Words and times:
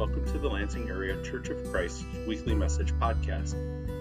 welcome 0.00 0.24
to 0.24 0.38
the 0.38 0.48
Lansing 0.48 0.88
Area 0.88 1.22
Church 1.22 1.50
of 1.50 1.62
Christ 1.70 2.06
weekly 2.26 2.54
message 2.54 2.90
podcast. 2.94 3.54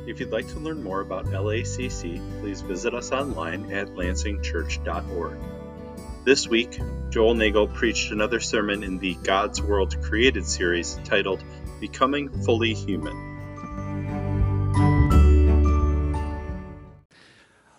If 0.07 0.21
you'd 0.21 0.31
like 0.31 0.47
to 0.47 0.57
learn 0.57 0.81
more 0.81 1.01
about 1.01 1.25
LACC, 1.25 2.39
please 2.39 2.61
visit 2.61 2.93
us 2.93 3.11
online 3.11 3.73
at 3.73 3.89
lansingchurch.org. 3.89 5.37
This 6.23 6.47
week, 6.47 6.79
Joel 7.09 7.33
Nagel 7.33 7.67
preached 7.67 8.13
another 8.13 8.39
sermon 8.39 8.81
in 8.81 8.97
the 8.99 9.15
God's 9.15 9.61
World 9.61 10.01
Created 10.01 10.45
series 10.45 10.97
titled 11.03 11.43
Becoming 11.81 12.29
Fully 12.43 12.73
Human. 12.73 13.17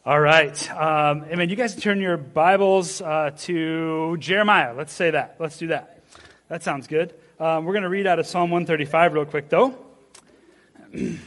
All 0.05 0.21
right. 0.21 0.71
Um, 0.73 1.25
amen. 1.25 1.49
You 1.49 1.57
guys 1.57 1.75
turn 1.75 2.03
your 2.03 2.19
Bibles 2.19 3.01
uh, 3.01 3.31
to 3.39 4.19
Jeremiah. 4.19 4.75
Let's 4.77 4.93
say 4.93 5.11
that. 5.11 5.37
Let's 5.39 5.57
do 5.57 5.69
that. 5.69 6.03
That 6.49 6.63
sounds 6.63 6.87
good. 6.87 7.15
Um, 7.41 7.65
we're 7.65 7.73
going 7.73 7.85
to 7.85 7.89
read 7.89 8.07
out 8.07 8.19
of 8.19 8.27
Psalm 8.27 8.51
135 8.51 9.15
real 9.15 9.25
quick, 9.25 9.49
though. 9.49 9.75
As 10.95 11.19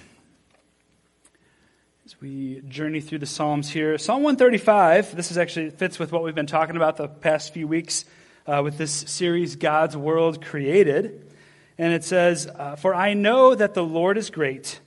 we 2.21 2.61
journey 2.67 3.01
through 3.01 3.17
the 3.17 3.25
Psalms 3.25 3.67
here. 3.71 3.97
Psalm 3.97 4.21
135, 4.21 5.15
this 5.15 5.31
is 5.31 5.39
actually 5.39 5.71
fits 5.71 5.97
with 5.97 6.11
what 6.11 6.21
we've 6.21 6.35
been 6.35 6.45
talking 6.45 6.75
about 6.75 6.97
the 6.97 7.07
past 7.07 7.51
few 7.51 7.67
weeks 7.67 8.05
uh, 8.45 8.61
with 8.63 8.77
this 8.77 8.91
series, 8.91 9.55
God's 9.55 9.97
World 9.97 10.45
Created. 10.45 11.33
And 11.79 11.91
it 11.91 12.03
says, 12.03 12.45
uh, 12.45 12.75
For 12.75 12.93
I 12.93 13.15
know 13.15 13.55
that 13.55 13.73
the 13.73 13.83
Lord 13.83 14.15
is 14.15 14.29
great, 14.29 14.81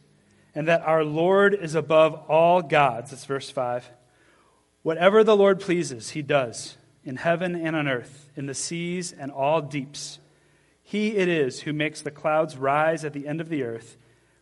and 0.55 0.69
that 0.69 0.83
our 0.83 1.03
Lord 1.03 1.55
is 1.55 1.75
above 1.75 2.15
all 2.29 2.63
gods. 2.63 3.11
That's 3.11 3.25
verse 3.25 3.51
5. 3.51 3.91
Whatever 4.85 5.25
the 5.25 5.37
Lord 5.37 5.59
pleases, 5.59 6.11
he 6.11 6.23
does, 6.23 6.77
in 7.05 7.17
heaven 7.17 7.57
and 7.57 7.75
on 7.75 7.89
earth, 7.89 8.31
in 8.37 8.47
the 8.47 8.55
seas 8.55 9.11
and 9.11 9.33
all 9.33 9.61
deeps. 9.61 10.21
He 10.89 11.17
it 11.17 11.27
is 11.27 11.63
who 11.63 11.73
makes 11.73 12.01
the 12.01 12.13
clouds 12.13 12.57
rise 12.57 13.05
at 13.05 13.13
the 13.13 13.27
end 13.27 13.41
of 13.41 13.49
the 13.49 13.65
earth, 13.65 13.97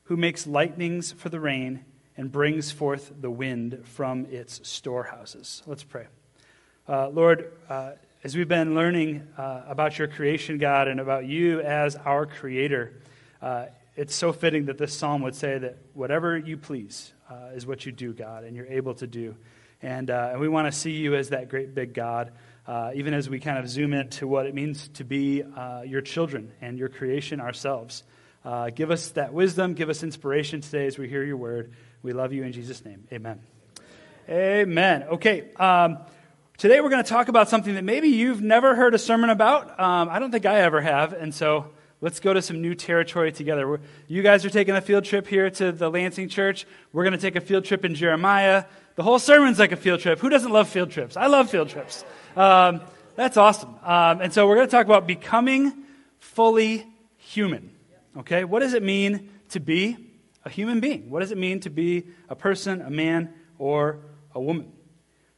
who 0.04 0.16
makes 0.18 0.46
lightnings 0.46 1.10
for 1.10 1.30
the 1.30 1.40
rain, 1.40 1.86
and 2.18 2.30
brings 2.30 2.70
forth 2.70 3.14
the 3.18 3.30
wind 3.30 3.80
from 3.84 4.26
its 4.26 4.60
storehouses. 4.62 5.62
Let's 5.64 5.84
pray. 5.84 6.04
Uh, 6.86 7.08
Lord, 7.08 7.50
uh, 7.70 7.92
as 8.22 8.36
we've 8.36 8.46
been 8.46 8.74
learning 8.74 9.26
uh, 9.38 9.62
about 9.66 9.98
your 9.98 10.06
creation, 10.06 10.58
God, 10.58 10.86
and 10.86 11.00
about 11.00 11.24
you 11.24 11.62
as 11.62 11.96
our 11.96 12.26
creator, 12.26 12.92
uh, 13.40 13.64
it's 13.96 14.14
so 14.14 14.30
fitting 14.30 14.66
that 14.66 14.76
this 14.76 14.94
psalm 14.94 15.22
would 15.22 15.34
say 15.34 15.56
that 15.56 15.78
whatever 15.94 16.36
you 16.36 16.58
please 16.58 17.14
uh, 17.30 17.54
is 17.54 17.66
what 17.66 17.86
you 17.86 17.92
do, 17.92 18.12
God, 18.12 18.44
and 18.44 18.54
you're 18.54 18.66
able 18.66 18.92
to 18.96 19.06
do. 19.06 19.34
And, 19.80 20.10
uh, 20.10 20.28
and 20.32 20.40
we 20.40 20.48
want 20.48 20.70
to 20.70 20.78
see 20.78 20.92
you 20.92 21.14
as 21.14 21.30
that 21.30 21.48
great 21.48 21.74
big 21.74 21.94
God 21.94 22.32
uh, 22.66 22.92
even 22.94 23.14
as 23.14 23.28
we 23.28 23.40
kind 23.40 23.58
of 23.58 23.68
zoom 23.68 23.92
into 23.92 24.26
what 24.26 24.46
it 24.46 24.54
means 24.54 24.88
to 24.88 25.04
be 25.04 25.42
uh, 25.42 25.82
your 25.82 26.00
children 26.00 26.52
and 26.60 26.78
your 26.78 26.88
creation 26.88 27.40
ourselves. 27.40 28.02
Uh, 28.44 28.70
give 28.70 28.90
us 28.90 29.10
that 29.12 29.32
wisdom, 29.32 29.74
give 29.74 29.88
us 29.88 30.02
inspiration 30.02 30.60
today 30.60 30.86
as 30.86 30.98
we 30.98 31.08
hear 31.08 31.24
your 31.24 31.36
word. 31.36 31.72
We 32.02 32.12
love 32.12 32.32
you 32.32 32.42
in 32.42 32.52
Jesus' 32.52 32.84
name. 32.84 33.04
Amen. 33.12 33.40
Amen. 34.28 35.02
Okay. 35.04 35.50
Um, 35.56 35.98
today 36.58 36.80
we're 36.80 36.90
going 36.90 37.02
to 37.02 37.08
talk 37.08 37.28
about 37.28 37.48
something 37.48 37.74
that 37.74 37.84
maybe 37.84 38.08
you've 38.08 38.42
never 38.42 38.74
heard 38.74 38.94
a 38.94 38.98
sermon 38.98 39.30
about. 39.30 39.78
Um, 39.80 40.08
I 40.10 40.18
don't 40.18 40.30
think 40.30 40.46
I 40.46 40.60
ever 40.60 40.80
have. 40.80 41.12
And 41.12 41.34
so 41.34 41.70
let's 42.00 42.20
go 42.20 42.32
to 42.32 42.42
some 42.42 42.60
new 42.60 42.74
territory 42.74 43.32
together. 43.32 43.68
We're, 43.68 43.80
you 44.08 44.22
guys 44.22 44.44
are 44.44 44.50
taking 44.50 44.74
a 44.74 44.80
field 44.80 45.04
trip 45.04 45.26
here 45.26 45.50
to 45.50 45.72
the 45.72 45.90
Lansing 45.90 46.28
Church. 46.28 46.66
We're 46.92 47.04
going 47.04 47.12
to 47.12 47.18
take 47.18 47.36
a 47.36 47.40
field 47.40 47.64
trip 47.64 47.84
in 47.84 47.94
Jeremiah. 47.94 48.64
The 48.96 49.02
whole 49.02 49.18
sermon's 49.18 49.58
like 49.58 49.72
a 49.72 49.76
field 49.76 50.00
trip. 50.00 50.20
Who 50.20 50.28
doesn't 50.28 50.50
love 50.50 50.68
field 50.68 50.90
trips? 50.90 51.16
I 51.16 51.26
love 51.26 51.50
field 51.50 51.68
trips. 51.68 52.04
Um, 52.36 52.80
that's 53.16 53.36
awesome. 53.36 53.74
Um, 53.82 54.20
and 54.20 54.32
so 54.32 54.46
we're 54.46 54.56
going 54.56 54.68
to 54.68 54.70
talk 54.70 54.86
about 54.86 55.06
becoming 55.06 55.72
fully 56.18 56.86
human. 57.16 57.72
Okay? 58.18 58.44
What 58.44 58.60
does 58.60 58.74
it 58.74 58.82
mean 58.82 59.30
to 59.50 59.60
be 59.60 59.96
a 60.44 60.50
human 60.50 60.80
being? 60.80 61.10
What 61.10 61.20
does 61.20 61.32
it 61.32 61.38
mean 61.38 61.60
to 61.60 61.70
be 61.70 62.04
a 62.28 62.36
person, 62.36 62.82
a 62.82 62.90
man, 62.90 63.32
or 63.58 63.98
a 64.34 64.40
woman? 64.40 64.72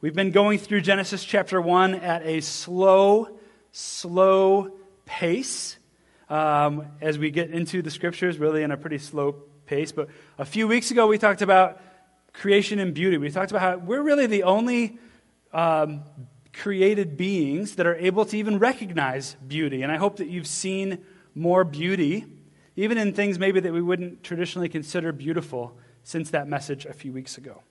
We've 0.01 0.13
been 0.13 0.31
going 0.31 0.59
through 0.59 0.81
Genesis 0.81 1.23
chapter 1.23 1.59
1 1.59 1.95
at 1.95 2.23
a 2.23 2.41
slow, 2.41 3.39
slow 3.71 4.71
pace 5.05 5.77
um, 6.29 6.85
as 7.01 7.17
we 7.17 7.31
get 7.31 7.49
into 7.49 7.81
the 7.81 7.89
scriptures, 7.89 8.37
really 8.37 8.61
in 8.61 8.69
a 8.69 8.77
pretty 8.77 8.99
slow 8.99 9.31
pace. 9.65 9.91
But 9.91 10.09
a 10.37 10.45
few 10.45 10.67
weeks 10.67 10.91
ago, 10.91 11.07
we 11.07 11.17
talked 11.17 11.41
about 11.41 11.81
creation 12.37 12.79
and 12.79 12.93
beauty. 12.93 13.17
We 13.17 13.29
talked 13.29 13.51
about 13.51 13.61
how 13.61 13.77
we're 13.77 14.01
really 14.01 14.27
the 14.27 14.43
only 14.43 14.97
um, 15.53 16.03
created 16.53 17.17
beings 17.17 17.75
that 17.75 17.85
are 17.85 17.95
able 17.95 18.25
to 18.25 18.37
even 18.37 18.59
recognize 18.59 19.35
beauty. 19.47 19.83
And 19.83 19.91
I 19.91 19.97
hope 19.97 20.17
that 20.17 20.27
you've 20.27 20.47
seen 20.47 21.03
more 21.35 21.63
beauty, 21.63 22.25
even 22.75 22.97
in 22.97 23.13
things 23.13 23.37
maybe 23.37 23.59
that 23.59 23.73
we 23.73 23.81
wouldn't 23.81 24.23
traditionally 24.23 24.69
consider 24.69 25.11
beautiful, 25.11 25.77
since 26.03 26.29
that 26.29 26.47
message 26.47 26.85
a 26.85 26.93
few 26.93 27.11
weeks 27.11 27.37
ago. 27.37 27.61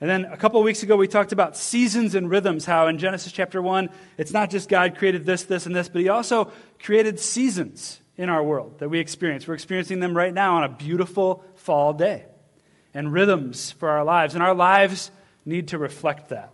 And 0.00 0.08
then 0.08 0.24
a 0.26 0.36
couple 0.36 0.58
of 0.58 0.64
weeks 0.64 0.82
ago, 0.82 0.96
we 0.96 1.06
talked 1.06 1.32
about 1.32 1.56
seasons 1.56 2.14
and 2.14 2.30
rhythms, 2.30 2.64
how 2.64 2.86
in 2.86 2.98
Genesis 2.98 3.32
chapter 3.32 3.60
1, 3.60 3.90
it's 4.16 4.32
not 4.32 4.48
just 4.48 4.68
God 4.68 4.96
created 4.96 5.26
this, 5.26 5.42
this, 5.42 5.66
and 5.66 5.76
this, 5.76 5.88
but 5.88 6.00
He 6.00 6.08
also 6.08 6.50
created 6.82 7.20
seasons 7.20 8.00
in 8.16 8.28
our 8.30 8.42
world 8.42 8.78
that 8.78 8.88
we 8.88 9.00
experience. 9.00 9.46
We're 9.46 9.54
experiencing 9.54 10.00
them 10.00 10.16
right 10.16 10.32
now 10.32 10.56
on 10.56 10.64
a 10.64 10.68
beautiful 10.68 11.44
fall 11.56 11.92
day, 11.92 12.24
and 12.94 13.12
rhythms 13.12 13.72
for 13.72 13.88
our 13.88 14.04
lives. 14.04 14.34
And 14.34 14.42
our 14.42 14.54
lives 14.54 15.10
need 15.44 15.68
to 15.68 15.78
reflect 15.78 16.30
that. 16.30 16.52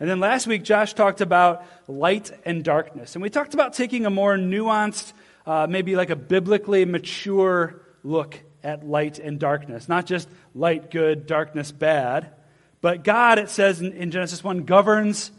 And 0.00 0.08
then 0.08 0.20
last 0.20 0.46
week, 0.46 0.62
Josh 0.62 0.94
talked 0.94 1.20
about 1.20 1.64
light 1.88 2.30
and 2.44 2.62
darkness. 2.62 3.16
And 3.16 3.22
we 3.22 3.30
talked 3.30 3.54
about 3.54 3.72
taking 3.72 4.06
a 4.06 4.10
more 4.10 4.36
nuanced, 4.36 5.12
uh, 5.44 5.66
maybe 5.68 5.96
like 5.96 6.10
a 6.10 6.16
biblically 6.16 6.84
mature 6.84 7.80
look 8.04 8.38
at 8.62 8.86
light 8.86 9.18
and 9.18 9.40
darkness. 9.40 9.88
Not 9.88 10.06
just 10.06 10.28
light 10.54 10.90
good, 10.90 11.26
darkness 11.26 11.72
bad. 11.72 12.30
But 12.80 13.02
God, 13.02 13.38
it 13.38 13.50
says 13.50 13.80
in, 13.80 13.92
in 13.92 14.10
Genesis 14.12 14.44
1, 14.44 14.64
governs 14.64 15.32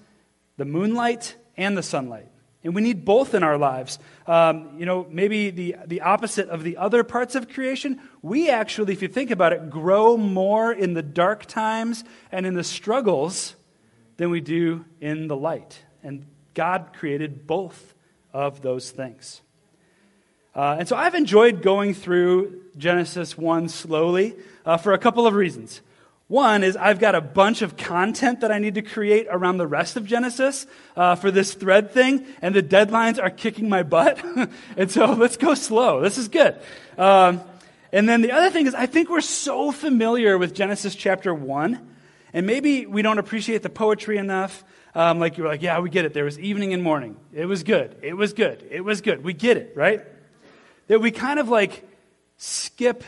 the 0.58 0.66
moonlight 0.66 1.36
and 1.56 1.78
the 1.78 1.84
sunlight. 1.84 2.28
And 2.64 2.76
we 2.76 2.82
need 2.82 3.06
both 3.06 3.34
in 3.34 3.44
our 3.44 3.58
lives. 3.58 4.00
Um, 4.28 4.76
you 4.78 4.86
know, 4.86 5.08
maybe 5.10 5.50
the, 5.50 5.78
the 5.88 6.02
opposite 6.02 6.50
of 6.50 6.64
the 6.64 6.76
other 6.76 7.06
parts 7.06 7.36
of 7.36 7.48
creation. 7.48 8.02
We 8.22 8.50
actually, 8.50 8.94
if 8.94 9.02
you 9.02 9.08
think 9.08 9.32
about 9.32 9.54
it, 9.54 9.70
grow 9.70 10.18
more 10.18 10.72
in 10.72 10.94
the 10.94 11.02
dark 11.02 11.46
times 11.46 12.04
and 12.32 12.46
in 12.46 12.54
the 12.54 12.64
struggles 12.64 13.56
than 14.18 14.30
we 14.30 14.42
do 14.42 14.86
in 15.00 15.28
the 15.28 15.38
light. 15.38 15.84
And 16.04 16.26
God 16.54 16.90
created 16.94 17.48
both 17.48 17.94
of 18.34 18.62
those 18.62 18.92
things. 18.92 19.42
Uh, 20.54 20.78
and 20.80 20.88
so 20.88 20.96
I've 20.96 21.16
enjoyed 21.16 21.62
going 21.62 21.94
through 21.94 22.64
Genesis 22.78 23.38
1 23.38 23.70
slowly 23.70 24.36
uh, 24.66 24.78
for 24.78 24.94
a 24.94 24.98
couple 24.98 25.26
of 25.26 25.34
reasons. 25.34 25.82
One 26.28 26.64
is 26.64 26.76
I've 26.76 27.00
got 27.00 27.16
a 27.16 27.22
bunch 27.22 27.64
of 27.64 27.76
content 27.76 28.42
that 28.42 28.52
I 28.52 28.60
need 28.60 28.76
to 28.76 28.84
create 28.84 29.26
around 29.32 29.58
the 29.58 29.66
rest 29.66 29.96
of 29.96 30.06
Genesis 30.06 30.68
uh, 30.96 31.16
for 31.16 31.32
this 31.32 31.56
thread 31.56 31.92
thing, 31.92 32.26
and 32.42 32.54
the 32.54 32.62
deadlines 32.62 33.22
are 33.24 33.32
kicking 33.32 33.68
my 33.68 33.82
butt. 33.82 34.24
and 34.78 34.92
so 34.92 35.14
let's 35.14 35.38
go 35.38 35.56
slow. 35.56 36.02
This 36.02 36.20
is 36.20 36.28
good. 36.28 36.56
Um, 37.00 37.42
and 37.92 38.08
then 38.08 38.22
the 38.22 38.32
other 38.32 38.50
thing 38.50 38.68
is 38.68 38.74
I 38.74 38.86
think 38.86 39.10
we're 39.10 39.22
so 39.22 39.72
familiar 39.72 40.38
with 40.38 40.54
Genesis 40.54 40.96
chapter 40.96 41.34
1 41.34 41.88
and 42.34 42.46
maybe 42.46 42.86
we 42.86 43.02
don't 43.02 43.18
appreciate 43.18 43.64
the 43.64 43.70
poetry 43.70 44.18
enough. 44.18 44.64
Um, 44.94 45.20
like 45.20 45.38
you're 45.38 45.48
like, 45.48 45.62
yeah, 45.62 45.80
we 45.80 45.90
get 45.90 46.06
it. 46.06 46.14
There 46.14 46.26
was 46.26 46.40
evening 46.40 46.74
and 46.74 46.84
morning. 46.84 47.18
It 47.34 47.46
was 47.46 47.64
good. 47.64 47.98
It 48.02 48.14
was 48.14 48.34
good. 48.34 48.68
It 48.70 48.82
was 48.82 49.02
good. 49.02 49.24
We 49.24 49.34
get 49.34 49.58
it, 49.58 49.74
right? 49.76 50.06
That 50.88 51.00
we 51.00 51.12
kind 51.12 51.40
of 51.40 51.50
like 51.50 51.88
skip 52.38 53.04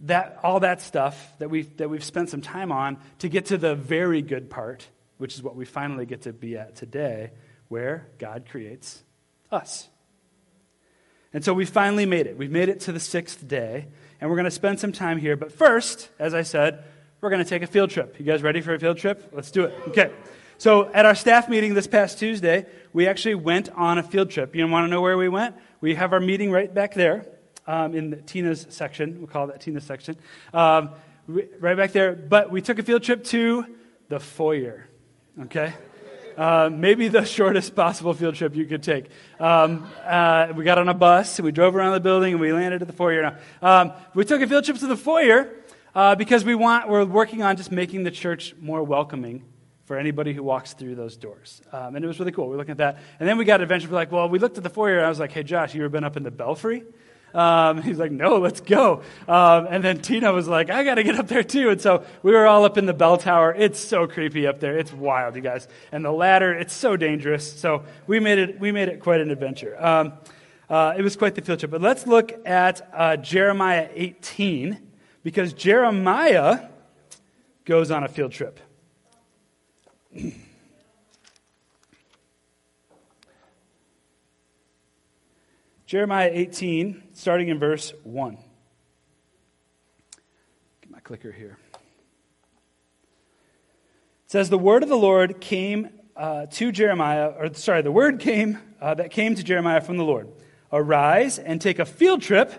that 0.00 0.38
all 0.42 0.60
that 0.60 0.82
stuff 0.82 1.32
that 1.38 1.48
we 1.48 1.62
that 1.62 1.88
we've 1.88 2.04
spent 2.04 2.28
some 2.28 2.42
time 2.42 2.70
on 2.70 2.98
to 3.20 3.28
get 3.28 3.46
to 3.46 3.58
the 3.58 3.74
very 3.74 4.22
good 4.22 4.50
part, 4.50 4.86
which 5.18 5.34
is 5.34 5.42
what 5.42 5.56
we 5.56 5.64
finally 5.64 6.06
get 6.06 6.22
to 6.22 6.32
be 6.32 6.56
at 6.56 6.76
today, 6.76 7.30
where 7.68 8.08
God 8.18 8.46
creates 8.48 9.02
us. 9.50 9.88
And 11.36 11.44
so 11.44 11.52
we 11.52 11.66
finally 11.66 12.06
made 12.06 12.26
it. 12.26 12.38
We've 12.38 12.50
made 12.50 12.70
it 12.70 12.80
to 12.80 12.92
the 12.92 12.98
sixth 12.98 13.46
day, 13.46 13.88
and 14.22 14.30
we're 14.30 14.36
going 14.36 14.46
to 14.46 14.50
spend 14.50 14.80
some 14.80 14.90
time 14.90 15.18
here. 15.18 15.36
But 15.36 15.52
first, 15.52 16.08
as 16.18 16.32
I 16.32 16.40
said, 16.40 16.82
we're 17.20 17.28
going 17.28 17.44
to 17.44 17.48
take 17.48 17.60
a 17.60 17.66
field 17.66 17.90
trip. 17.90 18.18
You 18.18 18.24
guys 18.24 18.42
ready 18.42 18.62
for 18.62 18.72
a 18.72 18.80
field 18.80 18.96
trip? 18.96 19.32
Let's 19.34 19.50
do 19.50 19.64
it. 19.64 19.74
Okay. 19.88 20.10
So 20.56 20.90
at 20.94 21.04
our 21.04 21.14
staff 21.14 21.50
meeting 21.50 21.74
this 21.74 21.86
past 21.86 22.18
Tuesday, 22.18 22.64
we 22.94 23.06
actually 23.06 23.34
went 23.34 23.68
on 23.68 23.98
a 23.98 24.02
field 24.02 24.30
trip. 24.30 24.56
You 24.56 24.66
want 24.66 24.86
to 24.86 24.90
know 24.90 25.02
where 25.02 25.18
we 25.18 25.28
went? 25.28 25.54
We 25.82 25.96
have 25.96 26.14
our 26.14 26.20
meeting 26.20 26.50
right 26.50 26.72
back 26.72 26.94
there 26.94 27.26
um, 27.66 27.94
in 27.94 28.22
Tina's 28.22 28.66
section. 28.70 29.18
We'll 29.18 29.26
call 29.26 29.48
that 29.48 29.60
Tina's 29.60 29.84
section. 29.84 30.16
Um, 30.54 30.88
right 31.28 31.76
back 31.76 31.92
there. 31.92 32.14
But 32.14 32.50
we 32.50 32.62
took 32.62 32.78
a 32.78 32.82
field 32.82 33.02
trip 33.02 33.24
to 33.24 33.66
the 34.08 34.20
foyer. 34.20 34.88
Okay? 35.38 35.74
Uh, 36.36 36.68
maybe 36.70 37.08
the 37.08 37.24
shortest 37.36 37.74
possible 37.74 38.12
field 38.12 38.34
trip 38.34 38.54
you 38.54 38.66
could 38.66 38.82
take. 38.82 39.06
Um, 39.40 39.88
uh, 40.04 40.52
we 40.54 40.64
got 40.64 40.78
on 40.78 40.88
a 40.88 40.94
bus, 40.94 41.38
and 41.38 41.44
we 41.44 41.52
drove 41.52 41.74
around 41.74 41.92
the 41.92 42.00
building, 42.00 42.34
and 42.34 42.40
we 42.40 42.52
landed 42.52 42.82
at 42.82 42.88
the 42.88 42.94
foyer. 42.94 43.22
Now, 43.22 43.36
um, 43.62 43.92
we 44.14 44.24
took 44.24 44.42
a 44.42 44.46
field 44.46 44.64
trip 44.64 44.76
to 44.78 44.86
the 44.86 44.96
foyer, 44.96 45.50
uh, 45.94 46.14
because 46.14 46.44
we 46.44 46.54
want, 46.54 46.88
we're 46.88 47.06
working 47.06 47.42
on 47.42 47.56
just 47.56 47.72
making 47.72 48.04
the 48.04 48.10
church 48.10 48.54
more 48.60 48.82
welcoming 48.82 49.42
for 49.86 49.96
anybody 49.96 50.34
who 50.34 50.42
walks 50.42 50.74
through 50.74 50.94
those 50.94 51.16
doors. 51.16 51.62
Um, 51.72 51.96
and 51.96 52.04
it 52.04 52.08
was 52.08 52.18
really 52.18 52.32
cool. 52.32 52.46
We 52.46 52.50
were 52.50 52.58
looking 52.58 52.72
at 52.72 52.78
that. 52.78 52.98
And 53.18 53.26
then 53.26 53.38
we 53.38 53.46
got 53.46 53.62
adventure. 53.62 53.88
We're 53.88 53.94
like, 53.94 54.12
well, 54.12 54.28
we 54.28 54.38
looked 54.38 54.58
at 54.58 54.64
the 54.64 54.70
foyer, 54.70 54.98
and 54.98 55.06
I 55.06 55.08
was 55.08 55.20
like, 55.20 55.32
hey, 55.32 55.42
Josh, 55.42 55.74
you 55.74 55.80
ever 55.80 55.88
been 55.88 56.04
up 56.04 56.16
in 56.16 56.22
the 56.22 56.30
belfry? 56.30 56.84
Um, 57.34 57.82
he's 57.82 57.98
like, 57.98 58.12
no, 58.12 58.38
let's 58.38 58.60
go. 58.60 59.02
Um, 59.28 59.66
and 59.70 59.84
then 59.84 60.00
Tina 60.00 60.32
was 60.32 60.48
like, 60.48 60.70
I 60.70 60.84
got 60.84 60.94
to 60.96 61.02
get 61.02 61.18
up 61.18 61.28
there 61.28 61.42
too. 61.42 61.70
And 61.70 61.80
so 61.80 62.04
we 62.22 62.32
were 62.32 62.46
all 62.46 62.64
up 62.64 62.78
in 62.78 62.86
the 62.86 62.94
bell 62.94 63.18
tower. 63.18 63.54
It's 63.56 63.78
so 63.78 64.06
creepy 64.06 64.46
up 64.46 64.60
there. 64.60 64.78
It's 64.78 64.92
wild, 64.92 65.36
you 65.36 65.42
guys. 65.42 65.68
And 65.92 66.04
the 66.04 66.12
ladder, 66.12 66.52
it's 66.52 66.74
so 66.74 66.96
dangerous. 66.96 67.58
So 67.58 67.84
we 68.06 68.20
made 68.20 68.38
it, 68.38 68.58
we 68.58 68.72
made 68.72 68.88
it 68.88 69.00
quite 69.00 69.20
an 69.20 69.30
adventure. 69.30 69.76
Um, 69.84 70.14
uh, 70.68 70.94
it 70.96 71.02
was 71.02 71.16
quite 71.16 71.34
the 71.34 71.42
field 71.42 71.60
trip. 71.60 71.70
But 71.70 71.82
let's 71.82 72.06
look 72.06 72.32
at 72.44 72.88
uh, 72.92 73.16
Jeremiah 73.16 73.88
18 73.94 74.78
because 75.22 75.52
Jeremiah 75.52 76.68
goes 77.64 77.90
on 77.90 78.04
a 78.04 78.08
field 78.08 78.32
trip. 78.32 78.60
Jeremiah 85.86 86.30
18, 86.32 87.00
starting 87.16 87.48
in 87.48 87.58
verse 87.58 87.94
1. 88.04 88.36
Get 90.82 90.90
my 90.90 91.00
clicker 91.00 91.32
here. 91.32 91.56
It 91.72 94.30
says, 94.30 94.50
The 94.50 94.58
word 94.58 94.82
of 94.82 94.90
the 94.90 94.96
Lord 94.96 95.40
came 95.40 95.88
uh, 96.14 96.46
to 96.46 96.70
Jeremiah, 96.70 97.28
or 97.28 97.52
sorry, 97.54 97.80
the 97.80 97.90
word 97.90 98.20
came 98.20 98.58
uh, 98.80 98.94
that 98.94 99.10
came 99.10 99.34
to 99.34 99.42
Jeremiah 99.42 99.80
from 99.80 99.96
the 99.96 100.04
Lord. 100.04 100.28
Arise 100.70 101.38
and 101.38 101.60
take 101.60 101.78
a 101.78 101.86
field 101.86 102.20
trip 102.20 102.52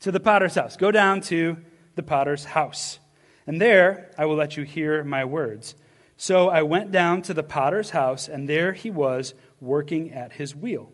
to 0.00 0.12
the 0.12 0.20
potter's 0.20 0.54
house. 0.54 0.76
Go 0.76 0.90
down 0.90 1.22
to 1.22 1.56
the 1.94 2.02
potter's 2.02 2.44
house. 2.44 2.98
And 3.46 3.60
there 3.60 4.10
I 4.18 4.26
will 4.26 4.36
let 4.36 4.58
you 4.58 4.64
hear 4.64 5.02
my 5.04 5.24
words. 5.24 5.74
So 6.18 6.50
I 6.50 6.62
went 6.62 6.92
down 6.92 7.22
to 7.22 7.34
the 7.34 7.42
potter's 7.42 7.90
house, 7.90 8.28
and 8.28 8.48
there 8.48 8.74
he 8.74 8.90
was 8.90 9.34
working 9.60 10.12
at 10.12 10.34
his 10.34 10.54
wheel. 10.54 10.92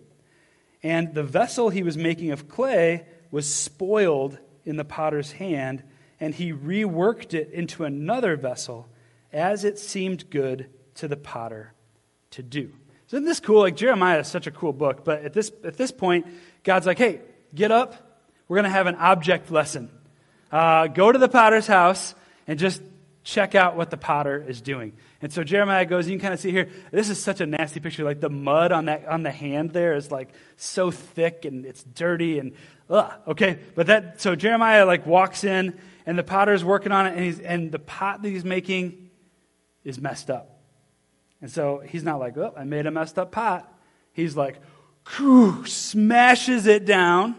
And 0.83 1.15
the 1.15 1.23
vessel 1.23 1.71
he 1.71 1.83
was 1.83 1.97
making 1.97 2.33
of 2.33 2.49
clay 2.49 3.07
was 3.31 3.53
spoiled 3.53 4.39
in 4.65 4.77
the 4.77 4.85
potter's 4.85 5.33
hand, 5.33 5.83
and 6.21 6.35
he 6.35 6.53
reworked 6.53 7.35
it 7.35 7.51
into 7.51 7.85
another 7.85 8.37
vessel 8.37 8.89
as 9.33 9.65
it 9.65 9.79
seemed 9.79 10.31
good 10.31 10.69
to 10.97 11.09
the 11.09 11.17
potter 11.17 11.73
to 12.33 12.43
do. 12.43 12.73
So 13.07 13.17
isn't 13.17 13.27
this 13.27 13.41
cool? 13.41 13.61
Like 13.61 13.77
Jeremiah 13.77 14.21
is 14.21 14.29
such 14.29 14.47
a 14.47 14.51
cool 14.51 14.73
book, 14.73 15.05
but 15.05 15.25
at 15.25 15.33
this, 15.33 15.53
at 15.65 15.77
this 15.77 15.91
point, 15.91 16.27
God's 16.65 16.87
like, 16.87 16.99
hey, 16.99 17.21
get 17.55 17.71
up. 17.71 18.21
We're 18.49 18.57
going 18.57 18.65
to 18.65 18.71
have 18.71 18.87
an 18.87 18.97
object 18.97 19.51
lesson. 19.51 19.91
Uh, 20.51 20.87
go 20.87 21.11
to 21.11 21.19
the 21.19 21.29
potter's 21.29 21.67
house 21.67 22.15
and 22.47 22.59
just 22.59 22.83
check 23.25 23.55
out 23.55 23.77
what 23.77 23.91
the 23.91 23.97
potter 23.97 24.45
is 24.47 24.61
doing. 24.61 24.93
And 25.23 25.33
so 25.33 25.45
Jeremiah 25.45 25.87
goes, 25.87 26.09
you 26.09 26.17
can 26.17 26.21
kind 26.21 26.35
of 26.35 26.41
see 26.41 26.51
here, 26.51 26.69
this 26.91 27.09
is 27.09 27.23
such 27.23 27.41
a 27.41 27.47
nasty 27.47 27.79
picture. 27.79 28.03
Like 28.03 28.21
the 28.21 28.29
mud 28.29 28.73
on 28.73 28.87
that 28.87 29.07
on 29.07 29.23
the 29.23 29.31
hand 29.31 29.71
there 29.71 29.95
is 29.95 30.11
like 30.11 30.31
so 30.57 30.91
thick 30.91 31.45
and 31.45 31.65
it's 31.65 31.85
dirty 31.85 32.41
and 32.41 32.53
ugh, 32.91 33.13
okay. 33.29 33.61
But 33.77 33.87
that 33.87 34.21
so 34.21 34.35
Jeremiah 34.35 34.85
like 34.85 35.07
walks 35.07 35.45
in 35.45 35.79
and 36.07 36.19
the 36.19 36.25
potter's 36.25 36.65
working 36.65 36.91
on 36.91 37.07
it 37.07 37.15
and 37.15 37.25
he's 37.25 37.39
and 37.39 37.71
the 37.71 37.79
pot 37.79 38.23
that 38.23 38.29
he's 38.29 38.45
making 38.45 39.11
is 39.85 40.01
messed 40.01 40.29
up. 40.29 40.61
And 41.41 41.49
so 41.49 41.83
he's 41.87 42.03
not 42.03 42.19
like, 42.19 42.37
oh, 42.37 42.53
I 42.57 42.65
made 42.65 42.87
a 42.87 42.91
messed 42.91 43.17
up 43.17 43.31
pot. 43.31 43.73
He's 44.13 44.37
like, 44.37 44.61
smashes 45.67 46.67
it 46.67 46.85
down 46.85 47.37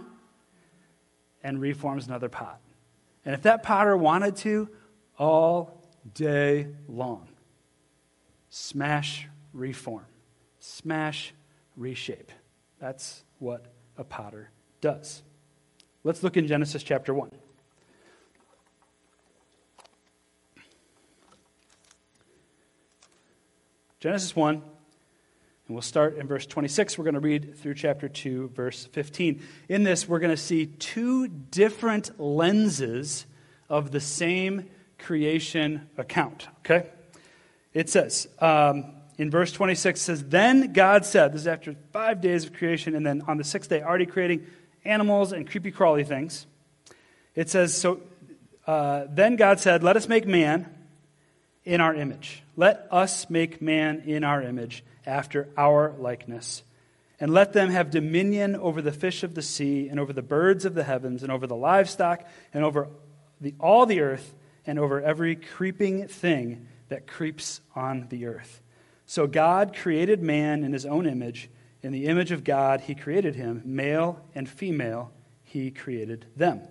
and 1.44 1.60
reforms 1.60 2.08
another 2.08 2.30
pot. 2.30 2.62
And 3.26 3.36
if 3.36 3.42
that 3.44 3.62
potter 3.64 3.96
wanted 3.96 4.38
to, 4.38 4.70
all 5.18 5.82
day 6.14 6.68
long 6.88 7.28
smash, 8.54 9.28
reform, 9.52 10.06
smash, 10.60 11.34
reshape. 11.76 12.32
That's 12.80 13.24
what 13.40 13.66
a 13.98 14.04
potter 14.04 14.52
does. 14.80 15.24
Let's 16.04 16.22
look 16.22 16.38
in 16.38 16.46
Genesis 16.46 16.84
chapter 16.84 17.16
1. 17.16 17.32
Genesis 24.00 24.36
1, 24.36 24.54
and 24.54 24.64
we'll 25.68 25.82
start 25.82 26.18
in 26.18 26.28
verse 26.28 26.46
26. 26.46 26.96
We're 27.00 27.06
going 27.06 27.16
to 27.16 27.22
read 27.22 27.58
through 27.58 27.74
chapter 27.74 28.08
2, 28.08 28.50
verse 28.50 28.86
15. 28.86 29.42
In 29.68 29.82
this, 29.82 30.08
we're 30.08 30.20
going 30.20 30.30
to 30.30 30.38
see 30.38 30.68
two 30.68 31.28
different 31.28 32.20
lenses 32.20 33.26
of 33.68 33.90
the 33.90 34.00
same 34.00 34.70
creation 35.00 35.90
account. 35.98 36.50
Okay? 36.60 36.88
It 37.74 37.90
says, 37.90 38.28
um, 38.40 38.94
in 39.18 39.30
verse 39.30 39.52
26 39.52 40.02
says, 40.02 40.24
Then 40.24 40.74
God 40.74 41.06
said, 41.06 41.34
this 41.34 41.42
is 41.42 41.48
after 41.48 41.76
five 41.92 42.22
days 42.22 42.46
of 42.46 42.54
creation, 42.54 42.96
and 42.96 43.06
then 43.06 43.24
on 43.28 43.38
the 43.38 43.44
sixth 43.44 43.70
day, 43.70 43.82
already 43.82 44.06
creating 44.06 44.46
animals 44.86 45.32
and 45.32 45.50
creepy 45.50 45.72
crawly 45.72 46.04
things. 46.04 46.46
It 47.36 47.50
says, 47.50 47.76
So 47.76 48.02
uh, 48.68 49.06
then 49.10 49.36
God 49.36 49.60
said, 49.60 49.84
Let 49.84 49.98
us 49.98 50.08
make 50.08 50.28
man 50.28 50.70
in 51.64 51.82
our 51.82 51.96
image. 51.96 52.44
Let 52.56 52.88
us 52.92 53.30
make 53.30 53.62
man 53.62 54.04
in 54.06 54.24
our 54.24 54.42
image, 54.42 54.84
after 55.06 55.50
our 55.58 55.96
likeness. 55.98 56.64
And 57.20 57.34
let 57.34 57.54
them 57.54 57.70
have 57.70 57.90
dominion 57.90 58.56
over 58.56 58.82
the 58.82 58.92
fish 58.92 59.24
of 59.24 59.34
the 59.34 59.42
sea, 59.42 59.88
and 59.88 60.00
over 60.00 60.14
the 60.14 60.22
birds 60.22 60.66
of 60.66 60.76
the 60.76 60.84
heavens, 60.84 61.24
and 61.24 61.32
over 61.32 61.48
the 61.48 61.56
livestock, 61.56 62.28
and 62.54 62.64
over 62.64 62.90
the, 63.40 63.54
all 63.60 63.86
the 63.86 64.02
earth, 64.02 64.34
and 64.66 64.78
over 64.78 65.02
every 65.02 65.36
creeping 65.36 66.08
thing 66.08 66.68
that 66.90 67.08
creeps 67.08 67.62
on 67.76 68.08
the 68.10 68.26
earth. 68.26 68.62
So 69.06 69.28
God 69.28 69.76
created 69.76 70.22
man 70.22 70.64
in 70.64 70.74
his 70.74 70.86
own 70.86 71.06
image. 71.06 71.50
In 71.82 71.92
the 71.92 72.08
image 72.08 72.32
of 72.32 72.44
God, 72.44 72.82
he 72.82 72.96
created 72.96 73.36
him. 73.36 73.62
Male 73.66 74.24
and 74.34 74.48
female, 74.48 75.12
he 75.44 75.72
created 75.72 76.26
them. 76.36 76.62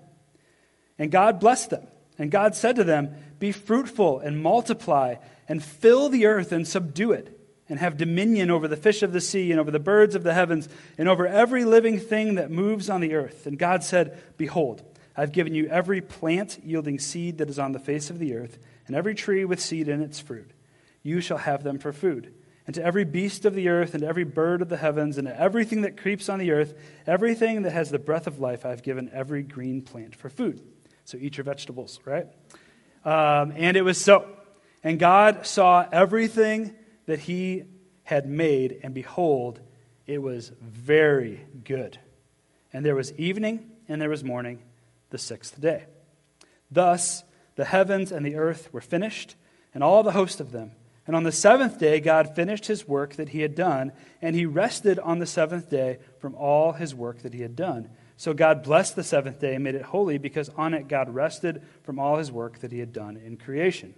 And 0.98 1.10
God 1.10 1.40
blessed 1.40 1.70
them. 1.70 1.86
And 2.18 2.30
God 2.30 2.54
said 2.54 2.76
to 2.76 2.84
them, 2.84 3.14
Be 3.38 3.52
fruitful 3.52 4.20
and 4.20 4.42
multiply, 4.42 5.16
and 5.48 5.62
fill 5.62 6.08
the 6.08 6.26
earth 6.26 6.52
and 6.52 6.66
subdue 6.66 7.12
it, 7.12 7.38
and 7.68 7.78
have 7.78 7.96
dominion 7.96 8.50
over 8.50 8.68
the 8.68 8.76
fish 8.76 9.02
of 9.02 9.12
the 9.12 9.20
sea, 9.20 9.50
and 9.50 9.60
over 9.60 9.70
the 9.70 9.78
birds 9.78 10.14
of 10.14 10.22
the 10.22 10.34
heavens, 10.34 10.68
and 10.98 11.08
over 11.08 11.26
every 11.26 11.64
living 11.64 11.98
thing 11.98 12.36
that 12.36 12.50
moves 12.50 12.88
on 12.88 13.00
the 13.00 13.14
earth. 13.14 13.46
And 13.46 13.58
God 13.58 13.82
said, 13.82 14.20
Behold, 14.36 14.82
I've 15.16 15.32
given 15.32 15.54
you 15.54 15.66
every 15.68 16.00
plant 16.00 16.58
yielding 16.64 16.98
seed 16.98 17.38
that 17.38 17.50
is 17.50 17.58
on 17.58 17.72
the 17.72 17.78
face 17.78 18.08
of 18.08 18.18
the 18.18 18.34
earth 18.34 18.58
and 18.92 18.98
every 18.98 19.14
tree 19.14 19.42
with 19.46 19.58
seed 19.58 19.88
in 19.88 20.02
its 20.02 20.20
fruit. 20.20 20.50
You 21.02 21.22
shall 21.22 21.38
have 21.38 21.62
them 21.62 21.78
for 21.78 21.94
food. 21.94 22.34
And 22.66 22.74
to 22.74 22.84
every 22.84 23.06
beast 23.06 23.46
of 23.46 23.54
the 23.54 23.70
earth, 23.70 23.94
and 23.94 24.04
every 24.04 24.24
bird 24.24 24.60
of 24.60 24.68
the 24.68 24.76
heavens, 24.76 25.16
and 25.16 25.26
to 25.26 25.40
everything 25.40 25.80
that 25.80 25.96
creeps 25.96 26.28
on 26.28 26.38
the 26.38 26.50
earth, 26.50 26.74
everything 27.06 27.62
that 27.62 27.72
has 27.72 27.88
the 27.88 27.98
breath 27.98 28.26
of 28.26 28.38
life, 28.38 28.66
I 28.66 28.68
have 28.68 28.82
given 28.82 29.10
every 29.14 29.44
green 29.44 29.80
plant 29.80 30.14
for 30.14 30.28
food. 30.28 30.60
So 31.06 31.16
eat 31.18 31.38
your 31.38 31.44
vegetables, 31.44 32.00
right? 32.04 32.26
Um, 33.02 33.54
and 33.56 33.78
it 33.78 33.82
was 33.82 33.96
so. 33.96 34.28
And 34.84 34.98
God 34.98 35.46
saw 35.46 35.88
everything 35.90 36.74
that 37.06 37.20
he 37.20 37.62
had 38.04 38.28
made, 38.28 38.78
and 38.82 38.92
behold, 38.92 39.58
it 40.06 40.18
was 40.18 40.52
very 40.60 41.46
good. 41.64 41.98
And 42.74 42.84
there 42.84 42.94
was 42.94 43.10
evening, 43.14 43.70
and 43.88 44.02
there 44.02 44.10
was 44.10 44.22
morning, 44.22 44.62
the 45.08 45.16
sixth 45.16 45.58
day. 45.58 45.86
Thus, 46.70 47.24
the 47.56 47.64
heavens 47.64 48.12
and 48.12 48.24
the 48.24 48.36
earth 48.36 48.72
were 48.72 48.80
finished, 48.80 49.36
and 49.74 49.82
all 49.82 50.02
the 50.02 50.12
host 50.12 50.40
of 50.40 50.52
them. 50.52 50.72
And 51.06 51.16
on 51.16 51.24
the 51.24 51.32
seventh 51.32 51.78
day, 51.78 51.98
God 51.98 52.34
finished 52.36 52.66
his 52.66 52.86
work 52.86 53.14
that 53.14 53.30
he 53.30 53.40
had 53.40 53.54
done, 53.54 53.92
and 54.20 54.36
he 54.36 54.46
rested 54.46 54.98
on 54.98 55.18
the 55.18 55.26
seventh 55.26 55.68
day 55.68 55.98
from 56.18 56.34
all 56.34 56.72
his 56.72 56.94
work 56.94 57.22
that 57.22 57.34
he 57.34 57.42
had 57.42 57.56
done. 57.56 57.90
So 58.16 58.32
God 58.32 58.62
blessed 58.62 58.94
the 58.94 59.02
seventh 59.02 59.40
day 59.40 59.54
and 59.54 59.64
made 59.64 59.74
it 59.74 59.82
holy, 59.82 60.18
because 60.18 60.48
on 60.50 60.74
it 60.74 60.86
God 60.86 61.12
rested 61.12 61.62
from 61.82 61.98
all 61.98 62.18
his 62.18 62.30
work 62.30 62.60
that 62.60 62.70
he 62.70 62.78
had 62.78 62.92
done 62.92 63.16
in 63.16 63.36
creation. 63.36 63.94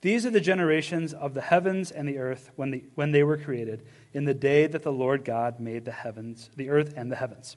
These 0.00 0.26
are 0.26 0.30
the 0.30 0.40
generations 0.40 1.12
of 1.12 1.34
the 1.34 1.40
heavens 1.40 1.90
and 1.90 2.08
the 2.08 2.18
earth 2.18 2.50
when, 2.56 2.70
the, 2.70 2.84
when 2.94 3.12
they 3.12 3.22
were 3.22 3.36
created, 3.36 3.84
in 4.12 4.24
the 4.24 4.34
day 4.34 4.66
that 4.66 4.82
the 4.82 4.92
Lord 4.92 5.24
God 5.24 5.58
made 5.58 5.84
the 5.84 5.92
heavens, 5.92 6.50
the 6.56 6.70
earth 6.70 6.94
and 6.96 7.10
the 7.10 7.16
heavens 7.16 7.56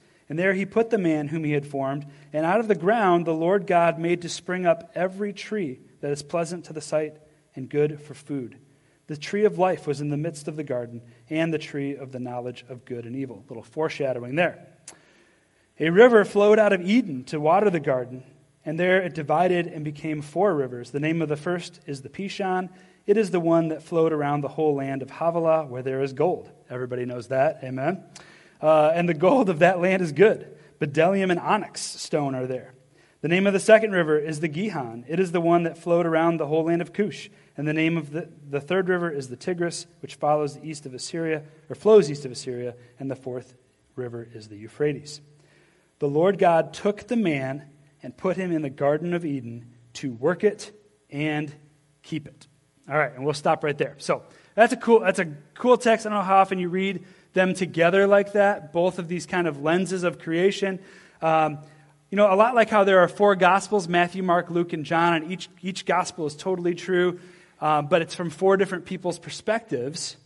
and 0.31 0.39
there 0.39 0.53
he 0.53 0.65
put 0.65 0.89
the 0.89 0.97
man 0.97 1.27
whom 1.27 1.43
he 1.43 1.51
had 1.51 1.67
formed. 1.67 2.05
And 2.31 2.45
out 2.45 2.61
of 2.61 2.69
the 2.69 2.73
ground 2.73 3.27
the 3.27 3.33
Lord 3.33 3.67
God 3.67 3.99
made 3.99 4.21
to 4.21 4.29
spring 4.29 4.65
up 4.65 4.89
every 4.95 5.33
tree 5.33 5.81
that 5.99 6.13
is 6.13 6.23
pleasant 6.23 6.63
to 6.65 6.73
the 6.73 6.79
sight 6.79 7.17
and 7.53 7.67
good 7.67 7.99
for 7.99 8.13
food. 8.13 8.57
The 9.07 9.17
tree 9.17 9.43
of 9.43 9.59
life 9.59 9.85
was 9.85 9.99
in 9.99 10.07
the 10.07 10.15
midst 10.15 10.47
of 10.47 10.55
the 10.55 10.63
garden, 10.63 11.01
and 11.29 11.53
the 11.53 11.57
tree 11.57 11.97
of 11.97 12.13
the 12.13 12.21
knowledge 12.21 12.63
of 12.69 12.85
good 12.85 13.05
and 13.05 13.13
evil. 13.13 13.43
A 13.45 13.47
little 13.49 13.61
foreshadowing 13.61 14.35
there. 14.35 14.69
A 15.81 15.89
river 15.89 16.23
flowed 16.23 16.59
out 16.59 16.71
of 16.71 16.79
Eden 16.79 17.25
to 17.25 17.41
water 17.41 17.69
the 17.69 17.81
garden, 17.81 18.23
and 18.63 18.79
there 18.79 19.01
it 19.01 19.13
divided 19.13 19.67
and 19.67 19.83
became 19.83 20.21
four 20.21 20.55
rivers. 20.55 20.91
The 20.91 21.01
name 21.01 21.21
of 21.21 21.27
the 21.27 21.35
first 21.35 21.81
is 21.87 22.03
the 22.03 22.09
Pishon. 22.09 22.69
It 23.05 23.17
is 23.17 23.31
the 23.31 23.41
one 23.41 23.67
that 23.67 23.83
flowed 23.83 24.13
around 24.13 24.39
the 24.39 24.47
whole 24.47 24.75
land 24.75 25.01
of 25.01 25.09
Havilah, 25.09 25.65
where 25.65 25.83
there 25.83 26.01
is 26.01 26.13
gold. 26.13 26.49
Everybody 26.69 27.03
knows 27.03 27.27
that. 27.27 27.59
Amen. 27.65 28.05
Uh, 28.61 28.91
and 28.93 29.09
the 29.09 29.13
gold 29.13 29.49
of 29.49 29.59
that 29.59 29.81
land 29.81 30.01
is 30.01 30.11
good. 30.11 30.47
Bdellium 30.79 31.31
and 31.31 31.39
onyx 31.39 31.81
stone 31.81 32.35
are 32.35 32.47
there. 32.47 32.73
The 33.21 33.27
name 33.27 33.45
of 33.45 33.53
the 33.53 33.59
second 33.59 33.91
river 33.91 34.17
is 34.17 34.39
the 34.39 34.47
Gihon. 34.47 35.05
It 35.07 35.19
is 35.19 35.31
the 35.31 35.41
one 35.41 35.63
that 35.63 35.77
flowed 35.77 36.07
around 36.07 36.37
the 36.37 36.47
whole 36.47 36.63
land 36.65 36.81
of 36.81 36.91
Cush. 36.91 37.29
And 37.55 37.67
the 37.67 37.73
name 37.73 37.97
of 37.97 38.11
the, 38.11 38.29
the 38.49 38.61
third 38.61 38.89
river 38.89 39.11
is 39.11 39.29
the 39.29 39.35
Tigris, 39.35 39.85
which 40.01 40.15
follows 40.15 40.55
the 40.55 40.67
east 40.67 40.87
of 40.87 40.93
Assyria, 40.93 41.43
or 41.69 41.75
flows 41.75 42.09
east 42.09 42.25
of 42.25 42.31
Assyria. 42.31 42.75
And 42.99 43.11
the 43.11 43.15
fourth 43.15 43.53
river 43.95 44.27
is 44.33 44.47
the 44.47 44.57
Euphrates. 44.57 45.21
The 45.99 46.07
Lord 46.07 46.39
God 46.39 46.73
took 46.73 47.07
the 47.07 47.15
man 47.15 47.63
and 48.01 48.17
put 48.17 48.37
him 48.37 48.51
in 48.51 48.63
the 48.63 48.71
Garden 48.71 49.13
of 49.13 49.23
Eden 49.23 49.67
to 49.93 50.13
work 50.13 50.43
it 50.43 50.71
and 51.11 51.53
keep 52.01 52.27
it. 52.27 52.47
All 52.89 52.97
right, 52.97 53.13
and 53.13 53.23
we'll 53.23 53.35
stop 53.35 53.63
right 53.63 53.77
there. 53.77 53.95
So 53.99 54.23
that's 54.55 54.73
a 54.73 54.77
cool, 54.77 55.01
that's 55.01 55.19
a 55.19 55.25
cool 55.53 55.77
text. 55.77 56.07
I 56.07 56.09
don't 56.09 56.17
know 56.17 56.25
how 56.25 56.37
often 56.37 56.57
you 56.57 56.69
read 56.69 57.05
them 57.33 57.53
together 57.53 58.07
like 58.07 58.33
that, 58.33 58.73
both 58.73 58.99
of 58.99 59.07
these 59.07 59.25
kind 59.25 59.47
of 59.47 59.61
lenses 59.61 60.03
of 60.03 60.19
creation. 60.19 60.79
Um, 61.21 61.59
you 62.09 62.17
know, 62.17 62.31
a 62.31 62.35
lot 62.35 62.55
like 62.55 62.69
how 62.69 62.83
there 62.83 62.99
are 62.99 63.07
four 63.07 63.35
Gospels 63.35 63.87
Matthew, 63.87 64.21
Mark, 64.21 64.49
Luke, 64.49 64.73
and 64.73 64.85
John, 64.85 65.13
and 65.13 65.31
each, 65.31 65.49
each 65.61 65.85
Gospel 65.85 66.27
is 66.27 66.35
totally 66.35 66.75
true, 66.75 67.19
um, 67.61 67.87
but 67.87 68.01
it's 68.01 68.15
from 68.15 68.29
four 68.29 68.57
different 68.57 68.85
people's 68.85 69.17
perspectives. 69.17 70.17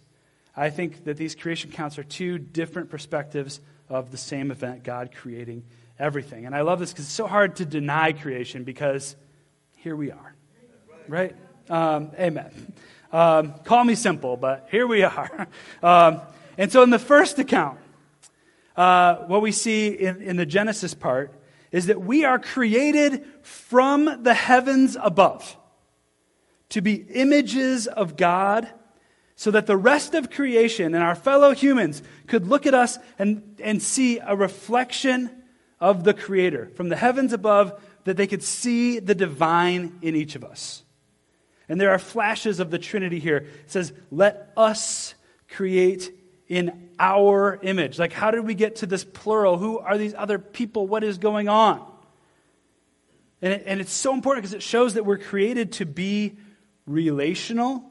I 0.57 0.69
think 0.69 1.03
that 1.03 1.17
these 1.17 1.35
creation 1.35 1.71
counts 1.71 1.99
are 1.99 2.03
two 2.03 2.39
different 2.39 2.89
perspectives 2.89 3.59
of 3.89 4.09
the 4.09 4.17
same 4.17 4.51
event, 4.51 4.83
God 4.83 5.11
creating 5.13 5.63
everything. 5.99 6.45
And 6.45 6.55
I 6.55 6.61
love 6.61 6.79
this 6.79 6.91
because 6.91 7.05
it's 7.05 7.13
so 7.13 7.27
hard 7.27 7.57
to 7.57 7.65
deny 7.65 8.13
creation 8.13 8.63
because 8.63 9.15
here 9.77 9.95
we 9.95 10.11
are. 10.11 10.35
Right? 11.07 11.35
Um, 11.69 12.11
amen. 12.17 12.73
Um, 13.11 13.53
call 13.63 13.83
me 13.83 13.95
simple, 13.95 14.37
but 14.37 14.67
here 14.71 14.87
we 14.87 15.03
are. 15.03 15.47
Um, 15.83 16.21
and 16.57 16.71
so 16.71 16.83
in 16.83 16.89
the 16.89 16.99
first 16.99 17.39
account, 17.39 17.79
uh, 18.75 19.15
what 19.27 19.41
we 19.41 19.51
see 19.51 19.87
in, 19.87 20.21
in 20.21 20.35
the 20.37 20.45
Genesis 20.45 20.93
part 20.93 21.33
is 21.71 21.87
that 21.87 22.01
we 22.01 22.23
are 22.23 22.39
created 22.39 23.25
from 23.41 24.23
the 24.23 24.33
heavens 24.33 24.97
above 25.01 25.57
to 26.69 26.81
be 26.81 26.95
images 26.95 27.87
of 27.87 28.17
God 28.17 28.69
so 29.35 29.51
that 29.51 29.65
the 29.65 29.77
rest 29.77 30.13
of 30.13 30.29
creation 30.29 30.95
and 30.95 31.03
our 31.03 31.15
fellow 31.15 31.53
humans 31.53 32.01
could 32.27 32.47
look 32.47 32.65
at 32.65 32.73
us 32.73 32.97
and, 33.19 33.57
and 33.61 33.81
see 33.81 34.19
a 34.19 34.35
reflection 34.35 35.29
of 35.79 36.03
the 36.03 36.13
Creator 36.13 36.71
from 36.75 36.89
the 36.89 36.95
heavens 36.95 37.33
above, 37.33 37.79
that 38.05 38.17
they 38.17 38.27
could 38.27 38.43
see 38.43 38.99
the 38.99 39.15
divine 39.15 39.99
in 40.01 40.15
each 40.15 40.35
of 40.35 40.43
us. 40.43 40.83
And 41.67 41.81
there 41.81 41.91
are 41.91 41.99
flashes 41.99 42.59
of 42.59 42.71
the 42.71 42.79
Trinity 42.79 43.19
here. 43.19 43.37
It 43.37 43.71
says, 43.71 43.91
Let 44.11 44.53
us 44.55 45.15
create 45.49 46.11
in 46.47 46.89
our 46.99 47.59
image. 47.61 47.97
Like, 47.97 48.13
how 48.13 48.31
did 48.31 48.45
we 48.45 48.53
get 48.53 48.77
to 48.77 48.85
this 48.85 49.03
plural? 49.03 49.57
Who 49.57 49.79
are 49.79 49.97
these 49.97 50.13
other 50.13 50.39
people? 50.39 50.87
What 50.87 51.03
is 51.03 51.17
going 51.17 51.49
on? 51.49 51.85
And, 53.41 53.53
it, 53.53 53.63
and 53.65 53.81
it's 53.81 53.93
so 53.93 54.13
important 54.13 54.43
because 54.43 54.53
it 54.53 54.63
shows 54.63 54.93
that 54.93 55.05
we're 55.05 55.17
created 55.17 55.73
to 55.73 55.85
be 55.85 56.37
relational 56.85 57.83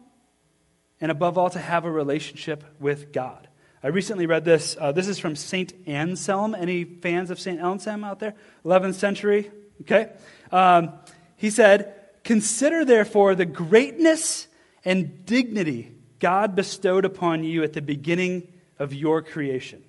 and, 1.00 1.10
above 1.10 1.36
all, 1.36 1.50
to 1.50 1.58
have 1.58 1.84
a 1.84 1.90
relationship 1.90 2.64
with 2.80 3.12
God. 3.12 3.48
I 3.82 3.88
recently 3.88 4.26
read 4.26 4.44
this. 4.44 4.76
Uh, 4.80 4.92
this 4.92 5.08
is 5.08 5.18
from 5.18 5.36
St. 5.36 5.74
Anselm. 5.86 6.54
Any 6.54 6.84
fans 6.84 7.30
of 7.30 7.38
St. 7.38 7.60
Anselm 7.60 8.04
out 8.04 8.18
there? 8.18 8.34
11th 8.64 8.94
century. 8.94 9.50
Okay. 9.82 10.10
Um, 10.50 10.92
he 11.36 11.50
said, 11.50 11.94
Consider, 12.22 12.86
therefore, 12.86 13.34
the 13.34 13.44
greatness 13.44 14.48
and 14.84 15.26
dignity 15.26 15.93
God 16.24 16.56
bestowed 16.56 17.04
upon 17.04 17.44
you 17.44 17.62
at 17.64 17.74
the 17.74 17.82
beginning 17.82 18.48
of 18.78 18.94
your 18.94 19.20
creation. 19.20 19.84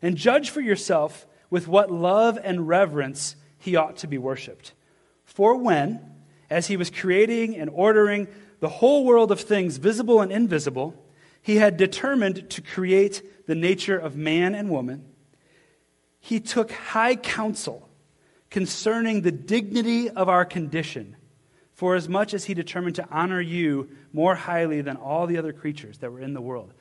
And 0.00 0.16
judge 0.16 0.48
for 0.48 0.62
yourself 0.62 1.26
with 1.50 1.68
what 1.68 1.90
love 1.90 2.38
and 2.42 2.66
reverence 2.66 3.36
he 3.58 3.76
ought 3.76 3.98
to 3.98 4.06
be 4.06 4.16
worshiped. 4.16 4.72
For 5.26 5.54
when, 5.54 6.00
as 6.48 6.68
he 6.68 6.78
was 6.78 6.88
creating 6.88 7.54
and 7.54 7.68
ordering 7.68 8.28
the 8.60 8.70
whole 8.70 9.04
world 9.04 9.30
of 9.30 9.42
things, 9.42 9.76
visible 9.76 10.22
and 10.22 10.32
invisible, 10.32 10.94
he 11.42 11.56
had 11.56 11.76
determined 11.76 12.48
to 12.48 12.62
create 12.62 13.46
the 13.46 13.54
nature 13.54 13.98
of 13.98 14.16
man 14.16 14.54
and 14.54 14.70
woman, 14.70 15.04
he 16.18 16.40
took 16.40 16.72
high 16.72 17.14
counsel 17.14 17.90
concerning 18.48 19.20
the 19.20 19.32
dignity 19.32 20.08
of 20.08 20.30
our 20.30 20.46
condition 20.46 21.14
for 21.82 21.96
as 21.96 22.08
much 22.08 22.32
as 22.32 22.44
he 22.44 22.54
determined 22.54 22.94
to 22.94 23.04
honor 23.10 23.40
you 23.40 23.88
more 24.12 24.36
highly 24.36 24.82
than 24.82 24.96
all 24.96 25.26
the 25.26 25.36
other 25.36 25.52
creatures 25.52 25.98
that 25.98 26.12
were 26.12 26.20
in 26.20 26.32
the 26.32 26.40
world. 26.40 26.72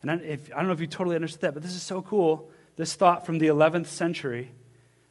And 0.00 0.10
I, 0.10 0.14
if, 0.14 0.50
I 0.50 0.56
don't 0.56 0.68
know 0.68 0.72
if 0.72 0.80
you 0.80 0.86
totally 0.86 1.14
understood 1.14 1.42
that, 1.42 1.52
but 1.52 1.62
this 1.62 1.74
is 1.74 1.82
so 1.82 2.00
cool. 2.00 2.48
This 2.76 2.94
thought 2.94 3.26
from 3.26 3.38
the 3.38 3.48
11th 3.48 3.84
century 3.84 4.50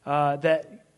uh, 0.04 0.38
that 0.38 0.88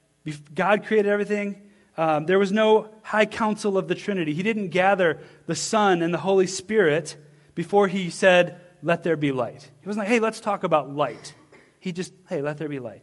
God 0.55 0.87
created 0.87 1.11
everything. 1.11 1.61
Um, 1.99 2.25
there 2.25 2.39
was 2.39 2.51
no 2.51 2.89
high 3.03 3.27
council 3.27 3.77
of 3.77 3.87
the 3.87 3.95
Trinity. 3.95 4.33
He 4.33 4.43
didn't 4.43 4.71
gather 4.71 5.19
the 5.45 5.55
Son 5.55 6.01
and 6.01 6.15
the 6.15 6.17
Holy 6.17 6.47
Spirit 6.47 7.17
before 7.55 7.87
he 7.87 8.09
said, 8.09 8.59
Let 8.83 9.03
there 9.03 9.19
be 9.19 9.31
light. 9.31 9.71
He 9.83 9.87
wasn't 9.87 10.07
like, 10.07 10.09
Hey, 10.09 10.21
let's 10.21 10.41
talk 10.41 10.65
about 10.65 10.91
light. 10.91 11.35
He 11.81 11.93
just, 11.93 12.15
Hey, 12.31 12.41
let 12.41 12.57
there 12.57 12.71
be 12.71 12.79
light. 12.79 13.03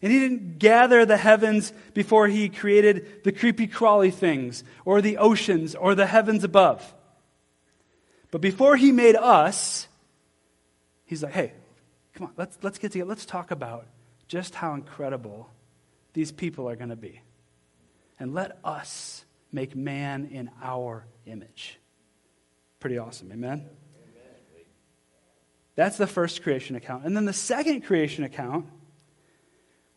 And 0.00 0.12
he 0.12 0.20
didn't 0.20 0.58
gather 0.58 1.04
the 1.04 1.16
heavens 1.16 1.72
before 1.92 2.28
he 2.28 2.48
created 2.48 3.24
the 3.24 3.32
creepy 3.32 3.66
crawly 3.66 4.10
things 4.10 4.62
or 4.84 5.00
the 5.00 5.18
oceans 5.18 5.74
or 5.74 5.94
the 5.94 6.06
heavens 6.06 6.44
above. 6.44 6.94
But 8.30 8.40
before 8.40 8.76
he 8.76 8.92
made 8.92 9.16
us, 9.16 9.88
he's 11.04 11.22
like, 11.22 11.32
hey, 11.32 11.52
come 12.14 12.28
on, 12.28 12.32
let's, 12.36 12.58
let's 12.62 12.78
get 12.78 12.92
together. 12.92 13.08
Let's 13.08 13.26
talk 13.26 13.50
about 13.50 13.86
just 14.28 14.54
how 14.54 14.74
incredible 14.74 15.50
these 16.12 16.30
people 16.30 16.68
are 16.68 16.76
going 16.76 16.90
to 16.90 16.96
be. 16.96 17.20
And 18.20 18.34
let 18.34 18.58
us 18.64 19.24
make 19.50 19.74
man 19.74 20.28
in 20.30 20.50
our 20.62 21.06
image. 21.26 21.78
Pretty 22.78 22.98
awesome, 22.98 23.32
amen? 23.32 23.68
That's 25.74 25.96
the 25.96 26.06
first 26.06 26.42
creation 26.42 26.76
account. 26.76 27.04
And 27.04 27.16
then 27.16 27.24
the 27.24 27.32
second 27.32 27.82
creation 27.82 28.24
account 28.24 28.66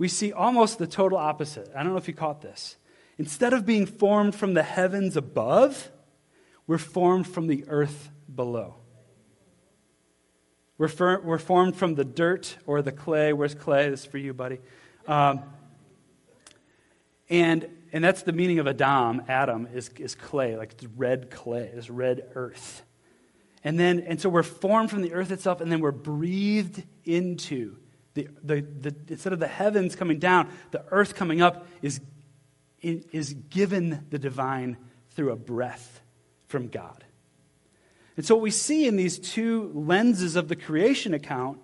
we 0.01 0.07
see 0.07 0.33
almost 0.33 0.79
the 0.79 0.87
total 0.87 1.15
opposite. 1.15 1.69
I 1.75 1.83
don't 1.83 1.91
know 1.91 1.99
if 1.99 2.07
you 2.07 2.15
caught 2.15 2.41
this. 2.41 2.75
Instead 3.19 3.53
of 3.53 3.67
being 3.67 3.85
formed 3.85 4.33
from 4.33 4.55
the 4.55 4.63
heavens 4.63 5.15
above, 5.15 5.91
we're 6.65 6.79
formed 6.79 7.27
from 7.27 7.45
the 7.45 7.65
earth 7.67 8.09
below. 8.33 8.77
We're, 10.79 10.87
for, 10.87 11.21
we're 11.21 11.37
formed 11.37 11.75
from 11.75 11.93
the 11.93 12.03
dirt 12.03 12.57
or 12.65 12.81
the 12.81 12.91
clay. 12.91 13.31
Where's 13.31 13.53
clay? 13.53 13.91
This 13.91 13.99
is 13.99 14.05
for 14.07 14.17
you, 14.17 14.33
buddy. 14.33 14.57
Um, 15.05 15.43
and, 17.29 17.67
and 17.93 18.03
that's 18.03 18.23
the 18.23 18.33
meaning 18.33 18.57
of 18.57 18.65
Adam. 18.65 19.21
Adam 19.27 19.67
is, 19.71 19.89
is 19.99 20.15
clay, 20.15 20.57
like 20.57 20.73
red 20.97 21.29
clay, 21.29 21.69
this 21.75 21.91
red 21.91 22.27
earth. 22.33 22.81
And 23.63 23.79
then, 23.79 23.99
and 23.99 24.19
so 24.19 24.29
we're 24.29 24.41
formed 24.41 24.89
from 24.89 25.03
the 25.03 25.13
earth 25.13 25.29
itself, 25.29 25.61
and 25.61 25.71
then 25.71 25.79
we're 25.79 25.91
breathed 25.91 26.81
into 27.05 27.77
the, 28.13 28.27
the, 28.43 28.61
the, 28.61 28.95
instead 29.07 29.33
of 29.33 29.39
the 29.39 29.47
heavens 29.47 29.95
coming 29.95 30.19
down, 30.19 30.49
the 30.71 30.83
earth 30.91 31.15
coming 31.15 31.41
up 31.41 31.67
is, 31.81 32.01
is 32.81 33.33
given 33.49 34.05
the 34.09 34.19
divine 34.19 34.77
through 35.11 35.31
a 35.31 35.35
breath 35.35 36.01
from 36.47 36.67
God. 36.67 37.03
And 38.17 38.25
so, 38.25 38.35
what 38.35 38.41
we 38.41 38.51
see 38.51 38.87
in 38.87 38.97
these 38.97 39.17
two 39.17 39.71
lenses 39.73 40.35
of 40.35 40.47
the 40.49 40.55
creation 40.55 41.13
account 41.13 41.59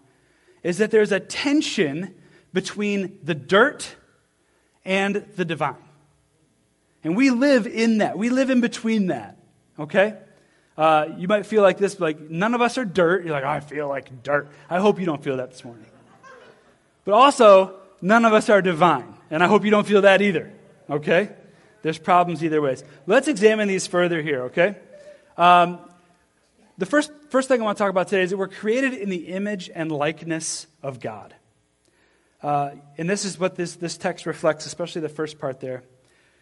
is 0.63 0.77
that 0.77 0.91
there's 0.91 1.11
a 1.11 1.19
tension 1.19 2.15
between 2.53 3.19
the 3.23 3.35
dirt 3.35 3.95
and 4.85 5.25
the 5.35 5.45
divine. 5.45 5.75
And 7.03 7.15
we 7.15 7.29
live 7.29 7.67
in 7.67 7.99
that. 7.99 8.17
We 8.17 8.29
live 8.29 8.49
in 8.49 8.61
between 8.61 9.07
that. 9.07 9.37
Okay? 9.77 10.15
Uh, 10.77 11.07
you 11.17 11.27
might 11.27 11.45
feel 11.45 11.61
like 11.61 11.77
this, 11.77 11.99
like 11.99 12.19
none 12.19 12.53
of 12.53 12.61
us 12.61 12.77
are 12.77 12.85
dirt. 12.85 13.25
You're 13.25 13.33
like, 13.33 13.43
I 13.43 13.59
feel 13.59 13.87
like 13.87 14.23
dirt. 14.23 14.49
I 14.69 14.79
hope 14.79 14.99
you 14.99 15.05
don't 15.05 15.23
feel 15.23 15.37
that 15.37 15.51
this 15.51 15.65
morning. 15.65 15.85
But 17.07 17.13
also, 17.13 17.73
none 18.01 18.25
of 18.25 18.33
us 18.33 18.49
are 18.49 18.61
divine. 18.61 19.15
And 19.31 19.41
I 19.41 19.47
hope 19.47 19.63
you 19.63 19.71
don't 19.71 19.87
feel 19.87 20.01
that 20.01 20.21
either. 20.21 20.51
Okay? 20.89 21.29
There's 21.81 21.97
problems 21.97 22.43
either 22.43 22.61
ways. 22.61 22.83
Let's 23.05 23.29
examine 23.29 23.69
these 23.69 23.87
further 23.87 24.21
here, 24.21 24.41
okay? 24.47 24.75
Um, 25.37 25.79
the 26.77 26.85
first, 26.85 27.09
first 27.29 27.47
thing 27.47 27.61
I 27.61 27.63
want 27.63 27.77
to 27.77 27.81
talk 27.81 27.91
about 27.91 28.09
today 28.09 28.23
is 28.23 28.31
that 28.31 28.37
we're 28.37 28.49
created 28.49 28.93
in 28.93 29.07
the 29.07 29.29
image 29.29 29.69
and 29.73 29.89
likeness 29.89 30.67
of 30.83 30.99
God. 30.99 31.33
Uh, 32.43 32.71
and 32.97 33.09
this 33.09 33.23
is 33.23 33.39
what 33.39 33.55
this, 33.55 33.75
this 33.75 33.95
text 33.95 34.25
reflects, 34.25 34.65
especially 34.65 34.99
the 34.99 35.07
first 35.07 35.39
part 35.39 35.61
there. 35.61 35.83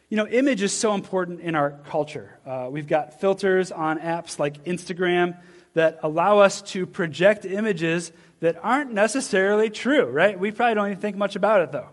You 0.09 0.17
know, 0.17 0.25
image 0.25 0.63
is 0.63 0.73
so 0.73 0.95
important 0.95 1.41
in 1.41 1.53
our 1.53 1.79
culture. 1.89 2.39
Uh, 2.43 2.69
we've 2.71 2.87
got 2.87 3.21
filters 3.21 3.71
on 3.71 3.99
apps 3.99 4.39
like 4.39 4.63
Instagram 4.63 5.37
that 5.75 5.99
allow 6.01 6.39
us 6.39 6.61
to 6.61 6.85
project 6.85 7.45
images 7.45 8.11
that 8.39 8.57
aren't 8.63 8.91
necessarily 8.91 9.69
true, 9.69 10.05
right? 10.05 10.37
We 10.37 10.51
probably 10.51 10.75
don't 10.75 10.87
even 10.87 10.99
think 10.99 11.15
much 11.15 11.35
about 11.35 11.61
it, 11.61 11.71
though. 11.71 11.89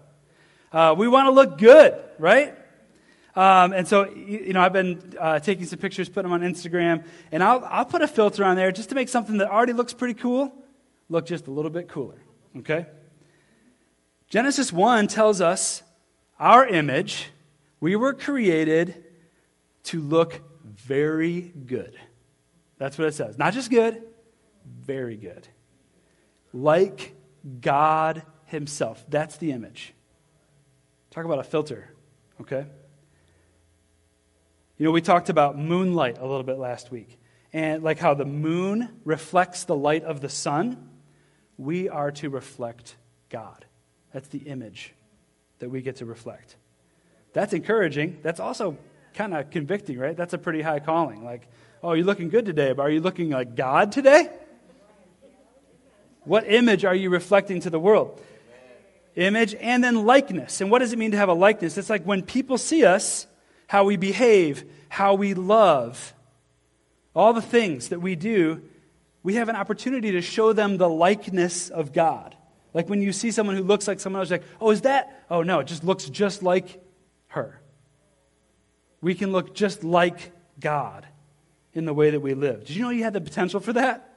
Uh, 0.73 0.95
we 0.97 1.07
want 1.07 1.27
to 1.27 1.33
look 1.33 1.59
good, 1.59 1.95
right? 2.19 2.57
Um, 3.37 3.73
and 3.73 3.87
so, 3.87 4.11
you 4.11 4.53
know, 4.53 4.61
I've 4.61 4.73
been 4.73 5.15
uh, 5.19 5.39
taking 5.39 5.67
some 5.67 5.79
pictures, 5.79 6.09
putting 6.09 6.31
them 6.31 6.43
on 6.43 6.49
Instagram, 6.49 7.05
and 7.31 7.43
I'll, 7.43 7.65
I'll 7.65 7.85
put 7.85 8.03
a 8.03 8.09
filter 8.09 8.45
on 8.45 8.57
there 8.57 8.73
just 8.73 8.89
to 8.89 8.95
make 8.95 9.09
something 9.09 9.39
that 9.39 9.51
already 9.51 9.73
looks 9.73 9.93
pretty 9.93 10.15
cool 10.15 10.53
look 11.13 11.27
just 11.27 11.47
a 11.47 11.51
little 11.51 11.71
bit 11.71 11.89
cooler, 11.89 12.19
okay? 12.59 12.87
Genesis 14.29 14.73
1 14.73 15.09
tells 15.09 15.43
us 15.43 15.83
our 16.41 16.67
image, 16.67 17.31
we 17.81 17.97
were 17.97 18.15
created 18.15 19.05
to 19.85 20.01
look 20.01 20.41
very 20.65 21.53
good. 21.67 21.99
That's 22.83 22.99
what 22.99 23.07
it 23.07 23.15
says. 23.15 23.39
Not 23.39 23.53
just 23.55 23.71
good, 23.71 24.03
very 24.65 25.17
good. 25.17 25.47
Like 26.53 27.15
God 27.61 28.25
Himself. 28.47 29.05
That's 29.09 29.37
the 29.37 29.53
image. 29.53 29.95
Talk 31.13 31.25
about 31.25 31.39
a 31.39 31.45
filter, 31.45 31.95
okay? 32.41 32.67
You 34.79 34.87
know, 34.87 34.91
we 34.91 35.01
talked 35.01 35.29
about 35.29 35.57
moonlight 35.57 36.19
a 36.19 36.27
little 36.27 36.43
bit 36.43 36.59
last 36.59 36.91
week, 36.91 37.21
and 37.53 37.85
like 37.85 38.01
how 38.01 38.15
the 38.15 38.25
moon 38.25 38.89
reflects 39.05 39.63
the 39.63 39.77
light 39.77 40.03
of 40.03 40.21
the 40.21 40.29
sun. 40.29 40.91
We 41.57 41.89
are 41.89 42.11
to 42.11 42.31
reflect 42.31 42.97
God. 43.29 43.65
That's 44.13 44.27
the 44.27 44.41
image 44.41 44.93
that 45.61 45.71
we 45.71 45.83
get 45.83 45.97
to 45.99 46.05
reflect. 46.05 46.57
That's 47.33 47.53
encouraging. 47.53 48.19
That's 48.25 48.41
also 48.41 48.77
kind 49.15 49.35
of 49.35 49.51
convicting, 49.51 50.01
right? 50.01 50.17
That's 50.17 50.35
a 50.35 50.39
pretty 50.39 50.63
high 50.63 50.81
calling. 50.81 51.25
Like, 51.25 51.47
oh, 51.83 51.93
you're 51.95 52.07
looking 52.07 52.29
good 52.29 52.47
today, 52.47 52.73
but 52.73 52.83
are 52.83 52.91
you 52.91 53.01
looking 53.01 53.31
like 53.31 53.57
God 53.57 53.93
today? 53.93 54.31
What 56.25 56.51
image 56.51 56.85
are 56.85 56.95
you 56.95 57.11
reflecting 57.11 57.61
to 57.61 57.71
the 57.71 57.81
world? 57.81 58.21
Image 59.17 59.55
and 59.57 59.83
then 59.83 60.07
likeness. 60.07 60.61
And 60.61 60.71
what 60.71 60.79
does 60.79 60.93
it 60.93 60.99
mean 60.99 61.11
to 61.11 61.17
have 61.17 61.29
a 61.29 61.35
likeness? 61.35 61.77
It's 61.77 61.91
like 61.91 62.05
when 62.05 62.23
people 62.23 62.57
see 62.59 62.85
us, 62.85 63.27
how 63.67 63.85
we 63.85 63.97
behave, 63.97 64.65
how 64.89 65.15
we 65.15 65.35
love, 65.35 66.15
all 67.15 67.33
the 67.33 67.43
things 67.43 67.89
that 67.89 68.01
we 68.01 68.15
do, 68.15 68.63
we 69.23 69.35
have 69.35 69.49
an 69.49 69.57
opportunity 69.57 70.13
to 70.13 70.23
show 70.23 70.53
them 70.53 70.79
the 70.79 70.89
likeness 70.89 71.69
of 71.69 71.93
God. 71.93 72.37
Like 72.73 72.89
when 72.89 73.03
you 73.03 73.13
see 73.13 73.31
someone 73.31 73.57
who 73.57 73.65
looks 73.65 73.87
like 73.87 74.01
someone 74.01 74.21
else, 74.21 74.31
like, 74.31 74.45
oh, 74.61 74.71
is 74.71 74.83
that? 74.83 75.25
Oh, 75.29 75.43
no, 75.43 75.59
it 75.59 75.67
just 75.67 75.85
looks 75.85 76.09
just 76.09 76.43
like 76.43 76.83
her. 77.29 77.61
We 79.01 79.15
can 79.15 79.33
look 79.33 79.55
just 79.55 79.85
like 79.85 80.33
God 80.59 81.07
in 81.75 81.85
the 81.85 81.95
way 81.95 82.11
that 82.11 82.21
we 82.21 82.35
live. 82.35 82.67
Did 82.67 82.77
you 82.77 82.83
know 82.83 82.91
you 82.91 83.05
had 83.05 83.13
the 83.13 83.21
potential 83.21 83.61
for 83.61 83.73
that? 83.73 84.09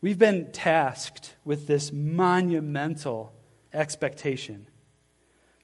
We've 0.00 0.18
been 0.18 0.52
tasked 0.52 1.34
with 1.44 1.66
this 1.66 1.92
monumental 1.92 3.32
expectation 3.72 4.68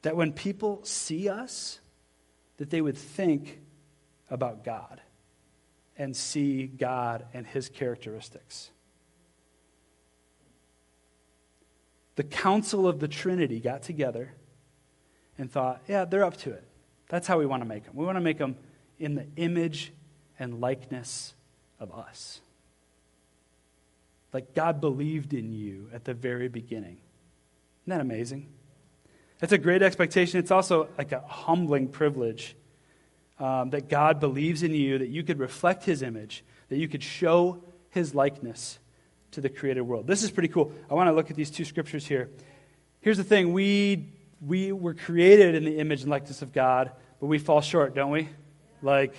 that 0.02 0.16
when 0.16 0.32
people 0.32 0.80
see 0.84 1.28
us, 1.28 1.80
that 2.56 2.70
they 2.70 2.80
would 2.80 2.96
think 2.96 3.60
about 4.30 4.64
God 4.64 5.00
and 5.96 6.16
see 6.16 6.66
God 6.66 7.26
and 7.32 7.46
his 7.46 7.68
characteristics. 7.68 8.70
The 12.16 12.24
council 12.24 12.88
of 12.88 12.98
the 12.98 13.08
Trinity 13.08 13.60
got 13.60 13.82
together 13.82 14.32
and 15.38 15.50
thought, 15.50 15.82
yeah, 15.86 16.04
they're 16.04 16.24
up 16.24 16.36
to 16.38 16.50
it. 16.50 16.66
That's 17.12 17.26
how 17.26 17.38
we 17.38 17.44
want 17.44 17.60
to 17.60 17.68
make 17.68 17.84
them. 17.84 17.94
We 17.94 18.06
want 18.06 18.16
to 18.16 18.22
make 18.22 18.38
them 18.38 18.56
in 18.98 19.16
the 19.16 19.26
image 19.36 19.92
and 20.38 20.62
likeness 20.62 21.34
of 21.78 21.92
us. 21.92 22.40
Like 24.32 24.54
God 24.54 24.80
believed 24.80 25.34
in 25.34 25.52
you 25.52 25.90
at 25.92 26.06
the 26.06 26.14
very 26.14 26.48
beginning. 26.48 26.96
Isn't 27.82 27.88
that 27.88 28.00
amazing? 28.00 28.48
That's 29.40 29.52
a 29.52 29.58
great 29.58 29.82
expectation. 29.82 30.40
It's 30.40 30.50
also 30.50 30.88
like 30.96 31.12
a 31.12 31.20
humbling 31.20 31.88
privilege 31.88 32.56
um, 33.38 33.68
that 33.70 33.90
God 33.90 34.18
believes 34.18 34.62
in 34.62 34.72
you, 34.72 34.96
that 34.96 35.10
you 35.10 35.22
could 35.22 35.38
reflect 35.38 35.84
his 35.84 36.00
image, 36.00 36.42
that 36.70 36.78
you 36.78 36.88
could 36.88 37.02
show 37.02 37.62
his 37.90 38.14
likeness 38.14 38.78
to 39.32 39.42
the 39.42 39.50
created 39.50 39.82
world. 39.82 40.06
This 40.06 40.22
is 40.22 40.30
pretty 40.30 40.48
cool. 40.48 40.72
I 40.90 40.94
want 40.94 41.08
to 41.08 41.12
look 41.12 41.28
at 41.28 41.36
these 41.36 41.50
two 41.50 41.66
scriptures 41.66 42.06
here. 42.06 42.30
Here's 43.02 43.18
the 43.18 43.24
thing 43.24 43.52
we, 43.52 44.14
we 44.40 44.72
were 44.72 44.94
created 44.94 45.54
in 45.54 45.66
the 45.66 45.78
image 45.78 46.00
and 46.00 46.10
likeness 46.10 46.40
of 46.40 46.54
God, 46.54 46.92
but 47.22 47.28
we 47.28 47.38
fall 47.38 47.60
short, 47.60 47.94
don't 47.94 48.10
we? 48.10 48.28
Like, 48.82 49.14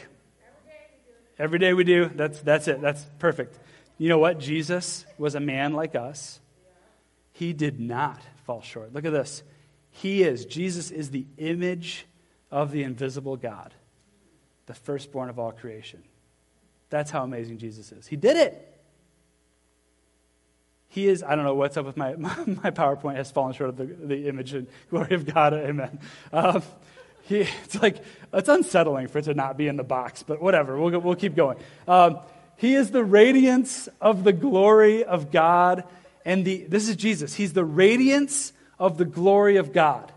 every 1.40 1.58
day 1.58 1.74
we 1.74 1.86
do. 1.86 2.12
That's, 2.14 2.38
that's 2.42 2.68
it. 2.68 2.82
That's 2.82 3.06
perfect. 3.18 3.58
You 3.98 4.10
know 4.10 4.18
what? 4.18 4.40
Jesus 4.40 5.06
was 5.18 5.36
a 5.36 5.40
man 5.40 5.72
like 5.72 5.96
us. 5.96 6.42
He 7.32 7.54
did 7.54 7.80
not 7.80 8.20
fall 8.44 8.62
short. 8.62 8.94
Look 8.94 9.06
at 9.06 9.14
this. 9.14 9.42
He 9.90 10.22
is, 10.22 10.46
Jesus 10.46 10.92
is 10.92 11.12
the 11.12 11.26
image 11.38 12.06
of 12.52 12.74
the 12.74 12.84
invisible 12.84 13.38
God 13.38 13.74
the 14.66 14.74
firstborn 14.74 15.30
of 15.30 15.40
all 15.40 15.54
creation. 15.54 16.04
That's 16.90 17.10
how 17.10 17.24
amazing 17.24 17.58
Jesus 17.58 17.94
is. 17.94 18.06
He 18.06 18.18
did 18.18 18.36
it. 18.36 18.82
He 20.90 21.08
is, 21.08 21.24
I 21.24 21.36
don't 21.36 21.46
know 21.46 21.56
what's 21.56 21.78
up 21.78 21.86
with 21.86 21.96
my, 21.96 22.16
my 22.18 22.72
PowerPoint 22.72 23.16
has 23.16 23.32
fallen 23.32 23.54
short 23.54 23.70
of 23.70 23.78
the, 23.78 23.86
the 23.86 24.28
image 24.28 24.54
and 24.54 24.68
glory 24.90 25.16
of 25.16 25.26
God. 25.26 25.54
Amen. 25.54 26.00
Um, 26.34 26.64
he, 27.24 27.42
it's 27.64 27.82
like, 27.82 27.98
it's 28.34 28.50
unsettling 28.50 29.08
for 29.08 29.20
it 29.20 29.26
to 29.26 29.34
not 29.34 29.58
be 29.58 29.68
in 29.68 29.76
the 29.76 29.84
box, 29.84 30.24
but 30.24 30.42
whatever. 30.42 30.80
We'll, 30.80 31.00
we'll 31.00 31.16
keep 31.16 31.36
going. 31.36 31.58
Um, 31.88 32.20
he 32.58 32.76
is 32.76 32.92
the 32.92 33.04
radiance 33.04 33.90
of 34.00 34.24
the 34.24 34.34
glory 34.34 35.04
of 35.04 35.32
God. 35.32 35.84
And 36.26 36.46
the, 36.46 36.64
this 36.64 36.88
is 36.88 36.96
Jesus. 36.96 37.34
He's 37.34 37.54
the 37.54 37.66
radiance 37.66 38.54
of 38.80 38.98
the 38.98 39.06
glory 39.06 39.58
of 39.58 39.74
God 39.74 40.12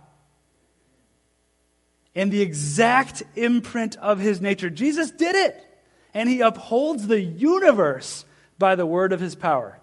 and 2.14 2.32
the 2.32 2.40
exact 2.40 3.22
imprint 3.36 3.96
of 3.96 4.18
his 4.18 4.40
nature. 4.40 4.70
Jesus 4.70 5.10
did 5.10 5.36
it, 5.36 5.62
and 6.14 6.28
he 6.28 6.40
upholds 6.40 7.06
the 7.06 7.20
universe 7.20 8.24
by 8.58 8.74
the 8.74 8.86
word 8.86 9.12
of 9.12 9.20
his 9.20 9.34
power. 9.34 9.78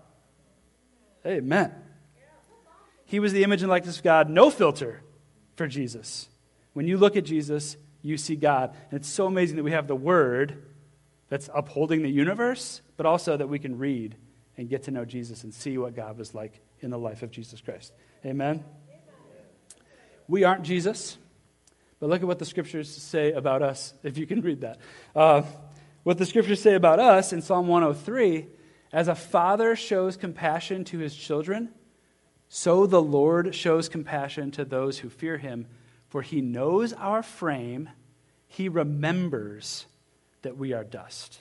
Amen. 1.25 1.71
He 3.05 3.19
was 3.19 3.31
the 3.31 3.43
image 3.43 3.61
and 3.61 3.69
likeness 3.69 3.97
of 3.97 4.03
God, 4.03 4.29
no 4.29 4.49
filter 4.49 5.03
for 5.55 5.67
Jesus. 5.67 6.27
When 6.73 6.87
you 6.87 6.97
look 6.97 7.15
at 7.15 7.23
Jesus, 7.23 7.77
you 8.01 8.17
see 8.17 8.35
God. 8.35 8.75
And 8.91 8.99
it's 8.99 9.07
so 9.07 9.27
amazing 9.27 9.57
that 9.57 9.63
we 9.63 9.71
have 9.71 9.87
the 9.87 9.95
word 9.95 10.63
that's 11.29 11.49
upholding 11.53 12.03
the 12.03 12.09
universe, 12.09 12.81
but 12.97 13.05
also 13.05 13.37
that 13.37 13.47
we 13.47 13.59
can 13.59 13.77
read 13.77 14.15
and 14.57 14.69
get 14.69 14.83
to 14.83 14.91
know 14.91 15.05
Jesus 15.05 15.43
and 15.43 15.53
see 15.53 15.77
what 15.77 15.95
God 15.95 16.17
was 16.17 16.35
like 16.35 16.59
in 16.81 16.89
the 16.89 16.97
life 16.97 17.23
of 17.23 17.31
Jesus 17.31 17.61
Christ. 17.61 17.93
Amen. 18.25 18.63
We 20.27 20.43
aren't 20.43 20.63
Jesus. 20.63 21.17
But 21.99 22.09
look 22.09 22.21
at 22.21 22.27
what 22.27 22.39
the 22.39 22.45
scriptures 22.45 22.93
say 22.93 23.31
about 23.31 23.61
us, 23.61 23.93
if 24.03 24.17
you 24.17 24.27
can 24.27 24.41
read 24.41 24.61
that. 24.61 24.77
Uh, 25.15 25.43
what 26.03 26.17
the 26.17 26.25
scriptures 26.25 26.61
say 26.61 26.75
about 26.75 26.99
us 26.99 27.31
in 27.31 27.41
Psalm 27.41 27.67
103 27.67 28.47
as 28.91 29.07
a 29.07 29.15
father 29.15 29.75
shows 29.75 30.17
compassion 30.17 30.83
to 30.85 30.99
his 30.99 31.15
children, 31.15 31.69
so 32.49 32.85
the 32.85 33.01
Lord 33.01 33.55
shows 33.55 33.87
compassion 33.87 34.51
to 34.51 34.65
those 34.65 34.99
who 34.99 35.09
fear 35.09 35.37
him, 35.37 35.65
for 36.13 36.21
he 36.21 36.41
knows 36.41 36.93
our 36.93 37.23
frame, 37.23 37.89
he 38.45 38.69
remembers 38.69 39.87
that 40.43 40.55
we 40.55 40.71
are 40.71 40.83
dust. 40.83 41.39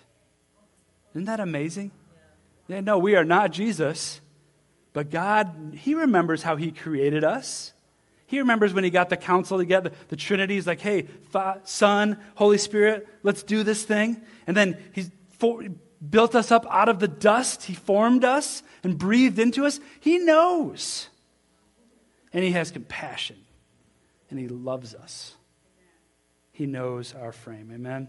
Isn't 1.11 1.27
that 1.27 1.41
amazing? 1.41 1.91
Yeah, 2.69 2.81
no, 2.81 2.97
we 2.97 3.15
are 3.15 3.23
not 3.23 3.53
Jesus, 3.53 4.23
but 4.95 5.11
God, 5.11 5.77
he 5.79 5.95
remembers 5.95 6.43
how 6.43 6.57
he 6.57 6.73
created 6.73 7.23
us. 7.23 7.75
He 8.25 8.39
remembers 8.39 8.73
when 8.73 8.83
he 8.83 8.89
got 8.89 9.11
the 9.11 9.19
council 9.19 9.59
together, 9.59 9.91
the 10.09 10.17
Trinity 10.17 10.57
is 10.57 10.67
like, 10.67 10.81
hey, 10.81 11.07
Son, 11.65 12.17
Holy 12.37 12.57
Spirit, 12.57 13.07
let's 13.23 13.43
do 13.43 13.65
this 13.65 13.85
thing. 13.85 14.23
And 14.47 14.57
then 14.57 14.79
he 14.95 15.11
for, 15.39 15.65
built 16.09 16.35
us 16.35 16.51
up 16.51 16.67
out 16.71 16.89
of 16.89 16.99
the 16.99 17.09
dust. 17.09 17.65
He 17.65 17.75
formed 17.75 18.25
us 18.25 18.63
and 18.83 18.97
breathed 18.97 19.39
into 19.39 19.67
us. 19.67 19.81
He 20.01 20.17
knows. 20.17 21.09
And 22.33 22.43
he 22.43 22.53
has 22.53 22.71
compassion. 22.71 23.37
And 24.33 24.41
he 24.41 24.49
loves 24.49 24.95
us. 24.95 25.37
He 26.53 26.65
knows 26.65 27.15
our 27.15 27.33
frame. 27.33 27.71
Amen. 27.71 28.09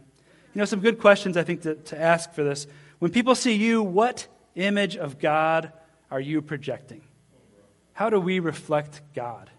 You 0.53 0.59
know, 0.59 0.65
some 0.65 0.79
good 0.79 0.97
questions 0.97 1.35
I 1.35 1.43
think 1.43 1.63
to, 1.63 1.75
to 1.75 2.01
ask 2.01 2.33
for 2.33 2.45
this. 2.45 2.65
When 2.99 3.11
people 3.11 3.35
see 3.35 3.55
you, 3.55 3.83
what 3.83 4.25
image 4.55 4.95
of 4.95 5.19
God 5.19 5.73
are 6.09 6.21
you 6.21 6.41
projecting? 6.41 7.01
How 7.91 8.09
do 8.09 8.21
we 8.21 8.39
reflect 8.39 9.01
God? 9.13 9.49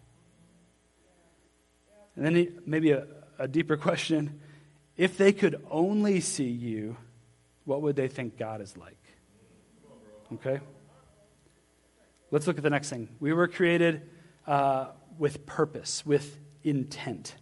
And 2.17 2.25
then 2.25 2.59
maybe 2.65 2.93
a, 2.93 3.07
a 3.39 3.47
deeper 3.47 3.77
question 3.77 4.41
if 4.97 5.19
they 5.19 5.33
could 5.33 5.63
only 5.71 6.21
see 6.21 6.49
you, 6.49 6.97
what 7.67 7.83
would 7.83 7.95
they 7.95 8.09
think 8.09 8.39
God 8.39 8.63
is 8.63 8.75
like? 8.79 8.97
Okay? 10.33 10.61
Let's 12.31 12.47
look 12.47 12.57
at 12.57 12.63
the 12.63 12.71
next 12.71 12.89
thing. 12.89 13.11
We 13.21 13.35
were 13.35 13.49
created 13.49 14.09
uh, 14.47 14.87
with 15.19 15.45
purpose, 15.45 16.07
with 16.07 16.39
intent. 16.65 17.35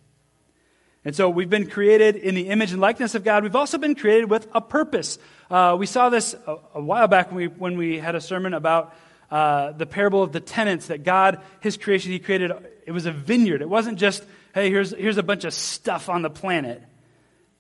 And 1.05 1.17
so 1.17 1.29
we've 1.29 1.51
been 1.51 1.69
created 1.69 2.17
in 2.17 2.35
the 2.35 2.49
image 2.49 2.73
and 2.73 2.81
likeness 2.81 3.15
of 3.15 3.25
God. 3.25 3.43
We've 3.43 3.57
also 3.57 3.79
been 3.79 3.95
created 3.95 4.31
with 4.31 4.47
a 4.55 4.61
purpose. 4.61 5.19
Uh, 5.51 5.77
we 5.79 5.87
saw 5.87 6.11
this 6.11 6.35
a, 6.47 6.57
a, 6.75 6.83
while 6.83 7.09
back 7.09 7.29
when 7.33 7.37
we, 7.37 7.47
when 7.49 7.77
we 7.77 7.99
had 7.99 8.15
a 8.15 8.21
sermon 8.21 8.55
about 8.55 8.95
uh, 9.31 9.73
the 9.73 9.87
parable 9.87 10.23
of 10.23 10.31
the 10.31 10.41
tenants 10.41 10.89
that 10.89 11.03
God, 11.03 11.41
His 11.61 11.77
creation, 11.77 12.13
He 12.13 12.21
created, 12.21 12.53
it 12.87 12.93
was 12.93 13.07
a 13.07 13.13
vineyard. 13.13 13.63
It 13.63 13.69
wasn't 13.69 13.99
just, 13.99 14.25
hey, 14.55 14.71
here's, 14.71 14.93
here's 14.95 15.19
a 15.19 15.23
bunch 15.25 15.45
of 15.45 15.53
stuff 15.53 16.09
on 16.09 16.23
the 16.23 16.31
planet. 16.31 16.83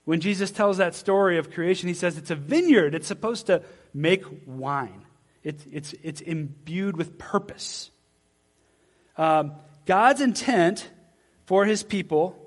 When 0.05 0.21
Jesus 0.21 0.51
tells 0.51 0.77
that 0.77 0.95
story 0.95 1.39
of 1.39 1.51
creation, 1.51 1.89
He 1.89 1.95
says 1.95 2.19
it's 2.19 2.31
a 2.31 2.37
vineyard. 2.37 2.95
It's 2.95 3.09
supposed 3.09 3.47
to 3.47 3.63
make 3.93 4.25
wine, 4.47 5.05
it's, 5.43 5.65
it's, 5.73 5.95
it's 6.03 6.21
imbued 6.21 6.97
with 6.97 7.19
purpose. 7.19 7.91
Um, 9.19 9.53
God's 9.85 10.21
intent 10.21 10.89
for 11.47 11.65
His 11.65 11.83
people 11.83 12.39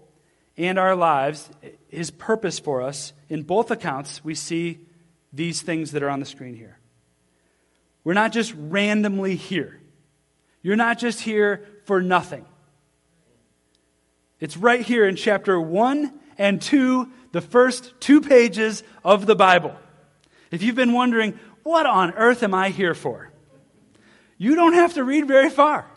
and 0.57 0.79
our 0.79 0.95
lives, 0.95 1.49
his 1.89 2.11
purpose 2.11 2.59
for 2.59 2.81
us, 2.81 3.13
in 3.29 3.43
both 3.43 3.71
accounts, 3.71 4.23
we 4.23 4.35
see 4.35 4.79
these 5.33 5.61
things 5.61 5.91
that 5.91 6.03
are 6.03 6.09
on 6.09 6.19
the 6.19 6.25
screen 6.25 6.55
here. 6.55 6.77
We're 8.03 8.13
not 8.13 8.31
just 8.31 8.53
randomly 8.57 9.35
here. 9.35 9.81
You're 10.61 10.75
not 10.75 10.99
just 10.99 11.21
here 11.21 11.65
for 11.85 12.01
nothing. 12.01 12.45
It's 14.39 14.57
right 14.57 14.81
here 14.81 15.07
in 15.07 15.15
chapter 15.15 15.59
1 15.59 16.13
and 16.37 16.61
2, 16.61 17.11
the 17.31 17.41
first 17.41 17.93
two 17.99 18.21
pages 18.21 18.83
of 19.03 19.25
the 19.25 19.35
Bible. 19.35 19.75
If 20.51 20.63
you've 20.63 20.75
been 20.75 20.93
wondering, 20.93 21.37
what 21.63 21.85
on 21.85 22.13
earth 22.13 22.43
am 22.43 22.53
I 22.53 22.69
here 22.69 22.93
for? 22.93 23.31
You 24.37 24.55
don't 24.55 24.73
have 24.73 24.93
to 24.93 25.03
read 25.03 25.27
very 25.27 25.49
far. 25.49 25.89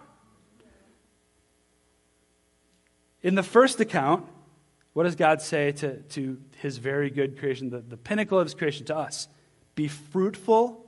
In 3.23 3.35
the 3.35 3.43
first 3.43 3.81
account, 3.81 4.27
what 4.93 5.05
does 5.05 5.17
God 5.17 5.41
say 5.41 5.73
to, 5.73 5.97
to 5.97 6.41
his 6.59 6.79
very 6.79 7.11
good 7.11 7.39
creation, 7.39 7.71
the, 7.71 7.81
the 7.81 7.97
pinnacle 7.97 8.39
of 8.39 8.47
his 8.47 8.55
creation 8.55 8.87
to 8.87 8.97
us? 8.97 9.29
Be 9.75 9.89
fruitful 9.89 10.85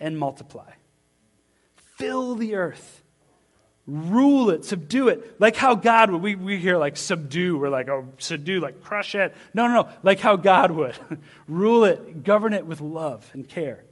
and 0.00 0.18
multiply. 0.18 0.72
Fill 1.76 2.34
the 2.34 2.54
earth. 2.54 3.02
Rule 3.86 4.48
it, 4.48 4.64
subdue 4.64 5.08
it. 5.08 5.38
Like 5.38 5.56
how 5.56 5.74
God 5.74 6.10
would. 6.10 6.22
We, 6.22 6.34
we 6.36 6.56
hear 6.56 6.78
like 6.78 6.96
subdue. 6.96 7.58
We're 7.58 7.68
like, 7.68 7.88
oh, 7.88 8.08
subdue, 8.16 8.60
like 8.60 8.82
crush 8.82 9.14
it. 9.14 9.34
No, 9.52 9.66
no, 9.68 9.82
no. 9.82 9.88
Like 10.02 10.20
how 10.20 10.36
God 10.36 10.70
would. 10.70 10.96
Rule 11.48 11.84
it, 11.84 12.24
govern 12.24 12.54
it 12.54 12.64
with 12.64 12.80
love 12.80 13.28
and 13.34 13.46
care. 13.46 13.84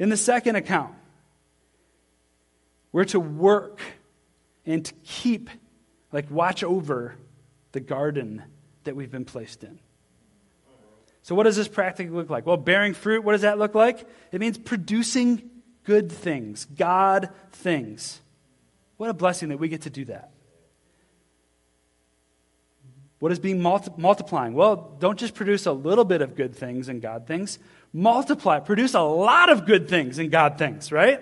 In 0.00 0.08
the 0.08 0.16
second 0.16 0.56
account, 0.56 0.94
we're 2.90 3.04
to 3.04 3.20
work 3.20 3.80
and 4.66 4.84
to 4.84 4.94
keep 5.04 5.50
like 6.12 6.30
watch 6.30 6.62
over 6.62 7.16
the 7.72 7.80
garden 7.80 8.42
that 8.84 8.96
we've 8.96 9.10
been 9.10 9.24
placed 9.24 9.64
in. 9.64 9.78
So, 11.22 11.34
what 11.34 11.44
does 11.44 11.56
this 11.56 11.68
practically 11.68 12.14
look 12.14 12.30
like? 12.30 12.46
Well, 12.46 12.56
bearing 12.56 12.94
fruit, 12.94 13.22
what 13.24 13.32
does 13.32 13.42
that 13.42 13.58
look 13.58 13.74
like? 13.74 14.06
It 14.32 14.40
means 14.40 14.58
producing 14.58 15.50
good 15.84 16.10
things, 16.10 16.64
God 16.64 17.30
things. 17.52 18.20
What 18.96 19.08
a 19.08 19.14
blessing 19.14 19.48
that 19.50 19.58
we 19.58 19.68
get 19.68 19.82
to 19.82 19.90
do 19.90 20.04
that. 20.06 20.32
What 23.20 23.30
is 23.30 23.38
being 23.38 23.62
multi- 23.62 23.92
multiplying? 23.96 24.54
Well, 24.54 24.96
don't 24.98 25.18
just 25.18 25.34
produce 25.34 25.66
a 25.66 25.72
little 25.72 26.04
bit 26.04 26.22
of 26.22 26.34
good 26.34 26.56
things 26.56 26.88
and 26.88 27.00
God 27.00 27.28
things. 27.28 27.60
Multiply, 27.92 28.58
produce 28.58 28.94
a 28.94 29.00
lot 29.00 29.48
of 29.48 29.64
good 29.64 29.88
things 29.88 30.18
and 30.18 30.28
God 30.28 30.58
things, 30.58 30.90
right? 30.90 31.20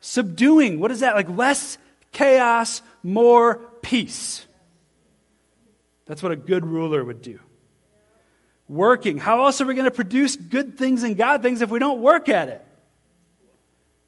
Subduing, 0.00 0.80
what 0.80 0.90
is 0.90 1.00
that? 1.00 1.14
Like 1.14 1.28
less 1.30 1.78
chaos, 2.14 2.80
more 3.02 3.56
peace. 3.82 4.46
That's 6.06 6.22
what 6.22 6.32
a 6.32 6.36
good 6.36 6.66
ruler 6.66 7.04
would 7.04 7.20
do. 7.20 7.38
Working. 8.68 9.18
How 9.18 9.44
else 9.44 9.60
are 9.60 9.66
we 9.66 9.74
going 9.74 9.84
to 9.84 9.90
produce 9.90 10.36
good 10.36 10.78
things 10.78 11.02
and 11.02 11.16
God 11.16 11.42
things 11.42 11.60
if 11.60 11.68
we 11.68 11.78
don't 11.78 12.00
work 12.00 12.30
at 12.30 12.48
it? 12.48 12.66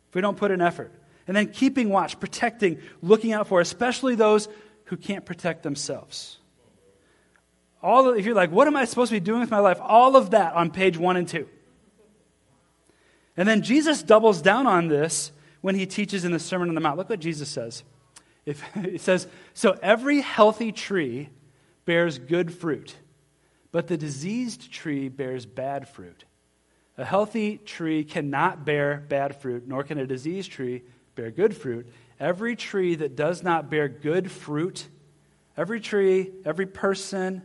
If 0.09 0.14
we 0.14 0.23
don't 0.23 0.37
put 0.37 0.51
in 0.51 0.62
effort. 0.62 0.92
And 1.27 1.37
then 1.37 1.49
keeping 1.49 1.90
watch, 1.90 2.19
protecting, 2.19 2.81
looking 3.03 3.33
out 3.33 3.49
for, 3.49 3.61
especially 3.61 4.14
those 4.14 4.49
who 4.85 4.97
can't 4.97 5.27
protect 5.27 5.62
themselves. 5.62 6.38
All 7.83 8.09
of, 8.09 8.16
if 8.16 8.25
you're 8.25 8.35
like, 8.35 8.51
what 8.51 8.66
am 8.66 8.77
I 8.77 8.85
supposed 8.85 9.11
to 9.11 9.16
be 9.16 9.21
doing 9.21 9.40
with 9.40 9.51
my 9.51 9.59
life? 9.59 9.79
All 9.83 10.16
of 10.16 10.31
that 10.31 10.55
on 10.55 10.71
page 10.71 10.97
one 10.97 11.16
and 11.16 11.29
two. 11.29 11.49
And 13.37 13.47
then 13.47 13.62
Jesus 13.62 14.03
doubles 14.03 14.40
down 14.40 14.66
on 14.66 14.88
this 14.88 15.33
when 15.61 15.75
he 15.75 15.85
teaches 15.85 16.25
in 16.25 16.33
the 16.33 16.38
Sermon 16.38 16.69
on 16.69 16.75
the 16.75 16.81
Mount. 16.81 16.97
Look 16.97 17.11
what 17.11 17.21
Jesus 17.21 17.49
says. 17.49 17.83
If, 18.47 18.65
it 18.77 19.01
says, 19.01 19.27
So 19.53 19.79
every 19.83 20.21
healthy 20.23 20.73
tree 20.73 21.29
bears 21.85 22.19
good 22.19 22.55
fruit, 22.55 22.97
but 23.73 23.89
the 23.89 23.97
diseased 23.97 24.73
tree 24.73 25.09
bears 25.09 25.45
bad 25.45 25.89
fruit. 25.89 26.25
A 26.97 27.05
healthy 27.05 27.59
tree 27.59 28.05
cannot 28.05 28.65
bear 28.65 29.05
bad 29.09 29.41
fruit, 29.43 29.69
nor 29.69 29.85
can 29.85 29.99
a 29.99 30.07
diseased 30.07 30.51
tree 30.51 30.83
bear 31.15 31.31
good 31.31 31.55
fruit. 31.55 31.87
Every 32.19 32.57
tree 32.57 32.95
that 32.95 33.17
does 33.17 33.43
not 33.43 33.69
bear 33.69 33.89
good 33.89 34.31
fruit, 34.31 34.89
every 35.57 35.81
tree, 35.81 36.33
every 36.47 36.65
person 36.65 37.43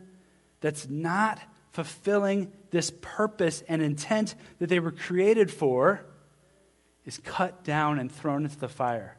that's 0.60 0.88
not 0.88 1.38
fulfilling 1.72 2.50
this 2.70 2.92
purpose 3.02 3.62
and 3.68 3.82
intent 3.82 4.34
that 4.58 4.68
they 4.68 4.80
were 4.80 4.92
created 4.92 5.50
for, 5.50 6.04
is 7.04 7.18
cut 7.18 7.64
down 7.64 7.98
and 7.98 8.10
thrown 8.10 8.44
into 8.44 8.58
the 8.58 8.68
fire. 8.68 9.18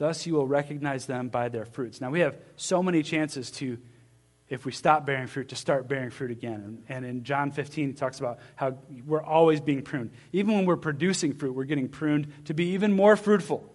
Thus 0.00 0.26
you 0.26 0.32
will 0.32 0.46
recognize 0.46 1.04
them 1.04 1.28
by 1.28 1.50
their 1.50 1.66
fruits. 1.66 2.00
Now, 2.00 2.08
we 2.08 2.20
have 2.20 2.38
so 2.56 2.82
many 2.82 3.02
chances 3.02 3.50
to, 3.50 3.76
if 4.48 4.64
we 4.64 4.72
stop 4.72 5.04
bearing 5.04 5.26
fruit, 5.26 5.50
to 5.50 5.56
start 5.56 5.88
bearing 5.88 6.08
fruit 6.08 6.30
again. 6.30 6.84
And, 6.88 7.04
in 7.04 7.22
John 7.22 7.50
15, 7.50 7.88
he 7.88 7.92
talks 7.92 8.18
about 8.18 8.38
how 8.56 8.78
we're 9.06 9.22
always 9.22 9.60
being 9.60 9.82
pruned. 9.82 10.12
Even 10.32 10.54
when 10.54 10.64
we're 10.64 10.78
producing 10.78 11.34
fruit, 11.34 11.54
we're 11.54 11.64
getting 11.64 11.90
pruned 11.90 12.32
to 12.46 12.54
be 12.54 12.68
even 12.68 12.94
more 12.94 13.14
fruitful. 13.14 13.70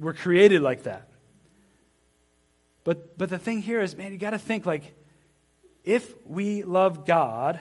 We're 0.00 0.12
created 0.12 0.60
like 0.60 0.82
that. 0.82 1.08
But, 2.82 3.16
but 3.16 3.30
the 3.30 3.38
thing 3.38 3.62
here 3.62 3.80
is, 3.80 3.96
man, 3.96 4.10
you 4.10 4.18
got 4.18 4.30
to 4.30 4.38
think 4.38 4.66
like, 4.66 4.92
if 5.84 6.12
we 6.26 6.64
love 6.64 7.06
God, 7.06 7.60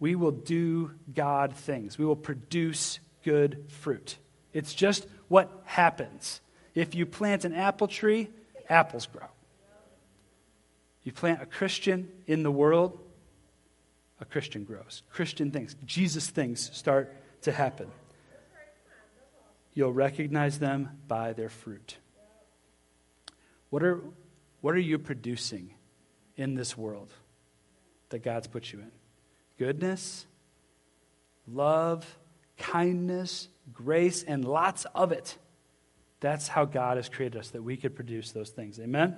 we 0.00 0.16
will 0.16 0.32
do 0.32 0.90
God 1.14 1.54
things. 1.54 1.96
We 1.96 2.04
will 2.04 2.16
produce 2.16 2.98
good 3.22 3.66
fruit. 3.68 4.16
It's 4.52 4.74
just 4.74 5.06
what 5.28 5.62
happens. 5.64 6.40
If 6.76 6.94
you 6.94 7.06
plant 7.06 7.46
an 7.46 7.54
apple 7.54 7.88
tree, 7.88 8.28
apples 8.68 9.06
grow. 9.06 9.26
You 11.02 11.10
plant 11.10 11.40
a 11.40 11.46
Christian 11.46 12.08
in 12.26 12.42
the 12.42 12.50
world, 12.50 12.98
a 14.20 14.26
Christian 14.26 14.64
grows. 14.64 15.02
Christian 15.10 15.50
things, 15.50 15.74
Jesus 15.86 16.28
things 16.28 16.70
start 16.76 17.14
to 17.42 17.52
happen. 17.52 17.90
You'll 19.72 19.92
recognize 19.92 20.58
them 20.58 20.98
by 21.08 21.32
their 21.32 21.48
fruit. 21.48 21.96
What 23.70 23.82
are, 23.82 24.02
what 24.60 24.74
are 24.74 24.78
you 24.78 24.98
producing 24.98 25.74
in 26.36 26.54
this 26.54 26.76
world 26.76 27.10
that 28.10 28.22
God's 28.22 28.48
put 28.48 28.70
you 28.70 28.80
in? 28.80 28.90
Goodness, 29.58 30.26
love, 31.50 32.18
kindness, 32.58 33.48
grace, 33.72 34.22
and 34.22 34.44
lots 34.44 34.84
of 34.94 35.12
it. 35.12 35.38
That's 36.20 36.48
how 36.48 36.64
God 36.64 36.96
has 36.96 37.08
created 37.08 37.38
us, 37.38 37.50
that 37.50 37.62
we 37.62 37.76
could 37.76 37.94
produce 37.94 38.32
those 38.32 38.50
things. 38.50 38.80
Amen? 38.80 39.16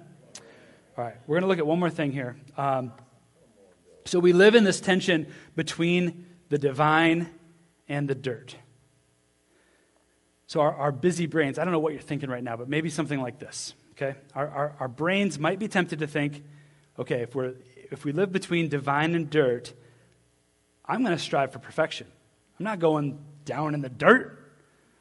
All 0.97 1.05
right, 1.05 1.15
we're 1.27 1.37
going 1.37 1.43
to 1.43 1.49
look 1.49 1.59
at 1.59 1.67
one 1.67 1.79
more 1.79 1.91
thing 1.91 2.13
here. 2.13 2.37
Um, 2.57 2.93
so 4.05 4.19
we 4.19 4.33
live 4.33 4.55
in 4.55 4.65
this 4.65 4.81
tension 4.81 5.29
between 5.55 6.27
the 6.49 6.59
divine 6.59 7.31
and 7.89 8.09
the 8.09 8.15
dirt. 8.15 8.57
So 10.47 10.61
our, 10.61 10.75
our 10.75 10.93
busy 10.93 11.27
brains, 11.27 11.59
I 11.59 11.65
don't 11.65 11.73
know 11.73 11.79
what 11.79 11.93
you're 11.93 12.03
thinking 12.03 12.31
right 12.31 12.43
now, 12.43 12.57
but 12.57 12.69
maybe 12.69 12.89
something 12.89 13.21
like 13.21 13.39
this. 13.39 13.75
Okay? 13.93 14.19
Our, 14.35 14.49
our, 14.49 14.77
our 14.81 14.89
brains 14.89 15.39
might 15.39 15.59
be 15.59 15.69
tempted 15.69 15.99
to 16.01 16.07
think, 16.07 16.43
okay, 16.99 17.21
if, 17.21 17.35
we're, 17.35 17.55
if 17.91 18.05
we 18.05 18.13
live 18.13 18.33
between 18.33 18.69
divine 18.69 19.15
and 19.15 19.29
dirt, 19.29 19.75
I'm 20.85 21.05
going 21.05 21.17
to 21.17 21.23
strive 21.23 21.53
for 21.53 21.59
perfection. 21.59 22.07
I'm 22.59 22.65
not 22.65 22.79
going 22.79 23.19
down 23.45 23.75
in 23.75 23.83
the 23.83 23.89
dirt. 23.89 24.53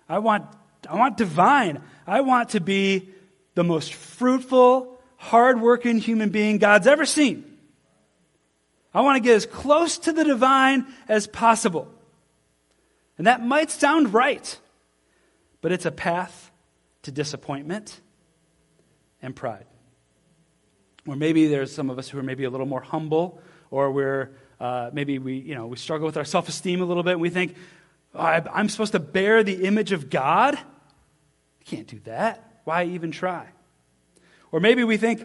I 0.10 0.20
want 0.20 0.46
I 0.90 0.96
want 0.96 1.18
divine. 1.18 1.82
I 2.06 2.22
want 2.22 2.50
to 2.50 2.60
be 2.60 3.10
the 3.56 3.64
most 3.64 3.94
fruitful, 3.94 5.00
hardworking 5.18 6.00
human 6.00 6.30
being 6.30 6.58
God's 6.58 6.88
ever 6.88 7.06
seen. 7.06 7.44
I 8.94 9.02
want 9.02 9.18
to 9.18 9.20
get 9.20 9.36
as 9.36 9.46
close 9.46 9.98
to 10.00 10.12
the 10.12 10.24
divine 10.24 10.88
as 11.08 11.28
possible. 11.28 11.88
And 13.18 13.28
that 13.28 13.46
might 13.46 13.72
sound 13.72 14.14
right, 14.14 14.60
but 15.62 15.72
it's 15.72 15.86
a 15.86 15.92
path 15.92 16.52
to 17.04 17.12
disappointment 17.12 18.00
and 19.22 19.36
pride. 19.36 19.66
Or 21.08 21.16
maybe 21.16 21.48
there's 21.48 21.74
some 21.74 21.90
of 21.90 21.98
us 21.98 22.10
who 22.10 22.20
are 22.20 22.24
maybe 22.24 22.44
a 22.44 22.50
little 22.50 22.66
more 22.66 22.82
humble, 22.82 23.42
or 23.72 23.92
we're 23.92 24.32
uh, 24.60 24.90
maybe 24.92 25.20
we, 25.20 25.38
you 25.38 25.56
know, 25.56 25.68
we 25.68 25.78
struggle 25.78 26.06
with 26.06 26.18
our 26.18 26.26
self 26.26 26.50
esteem 26.50 26.82
a 26.82 26.86
little 26.86 27.04
bit, 27.04 27.14
and 27.14 27.22
we 27.22 27.30
think, 27.30 27.56
oh, 28.14 28.22
I'm 28.22 28.70
supposed 28.70 28.94
to 28.94 29.00
bear 29.00 29.44
the 29.44 29.66
image 29.66 29.92
of 29.92 30.10
God. 30.10 30.58
Can't 31.68 31.88
do 31.88 32.00
that. 32.06 32.62
Why 32.64 32.86
even 32.86 33.12
try? 33.12 33.48
Or 34.52 34.60
maybe 34.60 34.84
we 34.84 34.98
think, 34.98 35.24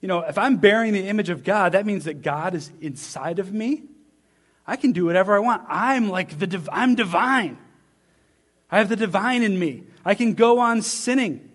you 0.00 0.08
know, 0.08 0.20
if 0.20 0.38
I'm 0.38 0.56
bearing 0.58 0.92
the 0.92 1.06
image 1.08 1.28
of 1.28 1.44
God, 1.44 1.72
that 1.72 1.86
means 1.86 2.04
that 2.04 2.22
God 2.22 2.54
is 2.54 2.70
inside 2.80 3.38
of 3.38 3.52
me. 3.52 3.84
I 4.66 4.76
can 4.76 4.92
do 4.92 5.06
whatever 5.06 5.34
I 5.34 5.38
want. 5.38 5.62
I'm 5.68 6.08
like 6.08 6.38
the 6.38 6.46
div- 6.46 6.68
I'm 6.70 6.94
divine. 6.94 7.58
I 8.70 8.78
have 8.78 8.88
the 8.88 8.96
divine 8.96 9.42
in 9.42 9.58
me. 9.58 9.84
I 10.04 10.14
can 10.14 10.34
go 10.34 10.58
on 10.58 10.82
sinning 10.82 11.50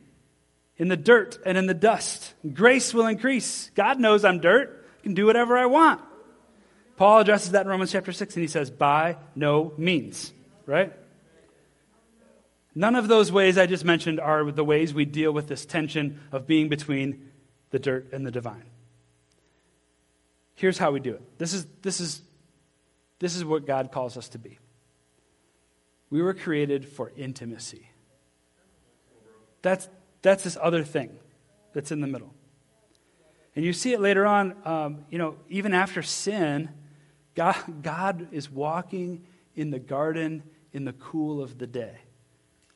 in 0.77 0.87
the 0.87 0.97
dirt 0.97 1.37
and 1.45 1.57
in 1.57 1.67
the 1.67 1.73
dust. 1.73 2.33
Grace 2.53 2.93
will 2.93 3.05
increase. 3.05 3.69
God 3.75 3.99
knows 3.99 4.25
I'm 4.25 4.39
dirt. 4.39 4.87
I 4.99 5.03
can 5.03 5.13
do 5.13 5.25
whatever 5.25 5.57
I 5.57 5.67
want. 5.67 6.01
Paul 6.95 7.19
addresses 7.19 7.51
that 7.51 7.65
in 7.65 7.67
Romans 7.67 7.91
chapter 7.91 8.11
6 8.11 8.35
and 8.35 8.41
he 8.41 8.47
says, 8.47 8.71
by 8.71 9.17
no 9.35 9.73
means, 9.77 10.31
right? 10.65 10.93
None 12.75 12.95
of 12.95 13.07
those 13.07 13.31
ways 13.31 13.57
I 13.57 13.65
just 13.65 13.85
mentioned 13.85 14.19
are 14.19 14.51
the 14.51 14.63
ways 14.63 14.93
we 14.93 15.05
deal 15.05 15.31
with 15.31 15.47
this 15.47 15.65
tension 15.65 16.19
of 16.31 16.47
being 16.47 16.69
between 16.69 17.31
the 17.69 17.79
dirt 17.79 18.11
and 18.11 18.25
the 18.25 18.31
divine. 18.31 18.65
Here's 20.55 20.77
how 20.77 20.91
we 20.91 20.99
do 20.99 21.13
it. 21.13 21.37
This 21.37 21.53
is, 21.53 21.67
this 21.81 21.99
is, 21.99 22.21
this 23.19 23.35
is 23.35 23.45
what 23.45 23.65
God 23.65 23.91
calls 23.91 24.17
us 24.17 24.29
to 24.29 24.39
be. 24.39 24.59
We 26.09 26.21
were 26.21 26.33
created 26.33 26.87
for 26.87 27.11
intimacy. 27.17 27.89
That's, 29.61 29.87
that's 30.21 30.43
this 30.43 30.57
other 30.61 30.83
thing 30.83 31.17
that's 31.73 31.91
in 31.91 32.01
the 32.01 32.07
middle. 32.07 32.33
And 33.55 33.63
you 33.63 33.73
see 33.73 33.93
it 33.93 33.99
later 33.99 34.25
on, 34.25 34.55
um, 34.65 35.05
you 35.09 35.17
know, 35.17 35.35
even 35.49 35.73
after 35.73 36.01
sin, 36.01 36.69
God, 37.35 37.55
God 37.81 38.27
is 38.31 38.49
walking 38.49 39.25
in 39.55 39.69
the 39.71 39.79
garden 39.79 40.43
in 40.71 40.85
the 40.85 40.93
cool 40.93 41.41
of 41.41 41.57
the 41.57 41.67
day. 41.67 41.97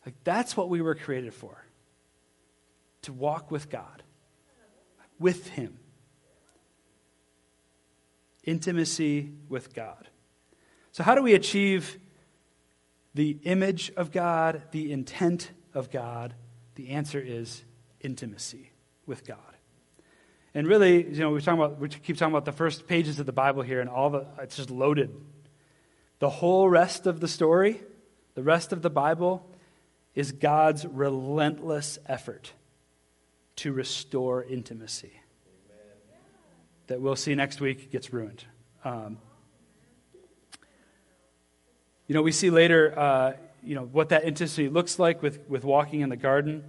Like, 0.08 0.24
that's 0.24 0.56
what 0.56 0.70
we 0.70 0.82
were 0.82 0.96
created 0.96 1.34
for 1.34 1.66
to 3.02 3.12
walk 3.12 3.52
with 3.52 3.70
God, 3.70 4.04
with 5.20 5.50
Him. 5.50 5.78
Intimacy 8.46 9.34
with 9.50 9.74
God. 9.74 10.08
So, 10.94 11.04
how 11.04 11.14
do 11.14 11.22
we 11.22 11.34
achieve 11.34 12.00
the 13.16 13.38
image 13.44 13.92
of 13.98 14.14
God, 14.14 14.62
the 14.72 14.94
intent 14.94 15.52
of 15.74 15.92
God? 15.92 16.34
The 16.76 16.92
answer 16.92 17.20
is 17.20 17.66
intimacy 18.00 18.72
with 19.06 19.28
God. 19.28 19.58
And 20.54 20.68
really, 20.68 21.04
you 21.04 21.20
know, 21.20 21.32
we're 21.32 21.42
talking 21.42 21.62
about, 21.62 21.82
we 21.82 21.90
keep 21.90 22.16
talking 22.16 22.34
about 22.34 22.46
the 22.46 22.54
first 22.54 22.88
pages 22.88 23.20
of 23.20 23.26
the 23.26 23.34
Bible 23.34 23.62
here, 23.62 23.82
and 23.82 23.90
all 23.90 24.10
the, 24.10 24.26
it's 24.40 24.56
just 24.56 24.72
loaded. 24.72 25.14
The 26.20 26.30
whole 26.30 26.70
rest 26.70 27.08
of 27.08 27.20
the 27.20 27.28
story, 27.28 27.82
the 28.36 28.44
rest 28.44 28.72
of 28.72 28.82
the 28.82 28.90
Bible, 28.90 29.46
is 30.18 30.32
God's 30.32 30.84
relentless 30.84 32.00
effort 32.08 32.52
to 33.56 33.72
restore 33.72 34.44
intimacy. 34.44 35.12
That 36.88 37.00
we'll 37.00 37.16
see 37.16 37.36
next 37.36 37.62
week 37.62 37.92
gets 37.92 38.12
ruined. 38.12 38.44
Um, 38.84 39.20
you 42.08 42.16
know, 42.16 42.24
we 42.24 42.32
see 42.32 42.50
later, 42.50 42.98
uh, 42.98 43.34
you 43.62 43.76
know, 43.76 43.84
what 43.84 44.10
that 44.10 44.24
intimacy 44.26 44.70
looks 44.70 44.98
like 44.98 45.22
with, 45.22 45.48
with 45.48 45.64
walking 45.64 46.02
in 46.02 46.10
the 46.10 46.18
garden. 46.18 46.64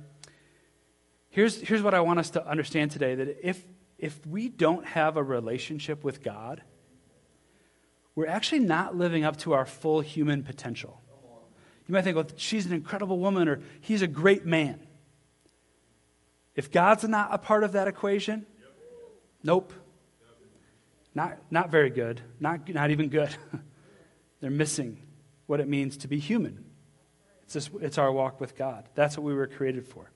Here's, 1.30 1.58
here's 1.58 1.80
what 1.80 1.94
I 1.94 2.00
want 2.00 2.18
us 2.18 2.28
to 2.30 2.46
understand 2.46 2.90
today 2.90 3.14
that 3.14 3.38
if, 3.42 3.64
if 3.98 4.26
we 4.26 4.50
don't 4.50 4.84
have 4.84 5.16
a 5.16 5.22
relationship 5.22 6.04
with 6.04 6.22
God, 6.22 6.60
we're 8.14 8.26
actually 8.26 8.60
not 8.60 8.94
living 8.94 9.24
up 9.24 9.38
to 9.38 9.54
our 9.54 9.64
full 9.64 10.02
human 10.02 10.42
potential. 10.42 11.00
You 11.88 11.94
might 11.94 12.04
think, 12.04 12.16
well, 12.16 12.26
she's 12.36 12.66
an 12.66 12.72
incredible 12.72 13.18
woman 13.18 13.48
or 13.48 13.60
he's 13.80 14.02
a 14.02 14.06
great 14.06 14.44
man. 14.44 14.78
If 16.54 16.70
God's 16.70 17.04
not 17.04 17.30
a 17.32 17.38
part 17.38 17.64
of 17.64 17.72
that 17.72 17.88
equation, 17.88 18.44
nope. 19.42 19.72
Not, 21.14 21.38
not 21.50 21.70
very 21.70 21.88
good. 21.88 22.20
Not, 22.38 22.68
not 22.68 22.90
even 22.90 23.08
good. 23.08 23.34
They're 24.40 24.50
missing 24.50 24.98
what 25.46 25.60
it 25.60 25.68
means 25.68 25.96
to 25.98 26.08
be 26.08 26.18
human. 26.18 26.64
It's, 27.44 27.54
just, 27.54 27.70
it's 27.80 27.96
our 27.96 28.12
walk 28.12 28.40
with 28.40 28.54
God. 28.54 28.86
That's 28.94 29.16
what 29.16 29.24
we 29.24 29.32
were 29.32 29.46
created 29.46 29.86
for. 29.86 30.10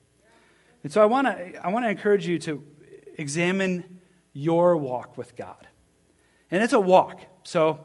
And 0.83 0.91
so 0.91 1.01
I 1.01 1.05
want 1.05 1.27
to 1.27 1.65
I 1.65 1.69
wanna 1.69 1.87
encourage 1.87 2.27
you 2.27 2.37
to 2.39 2.63
examine 3.17 3.99
your 4.33 4.77
walk 4.77 5.17
with 5.17 5.35
God. 5.35 5.67
And 6.51 6.61
it's 6.61 6.73
a 6.73 6.79
walk. 6.79 7.21
So 7.43 7.79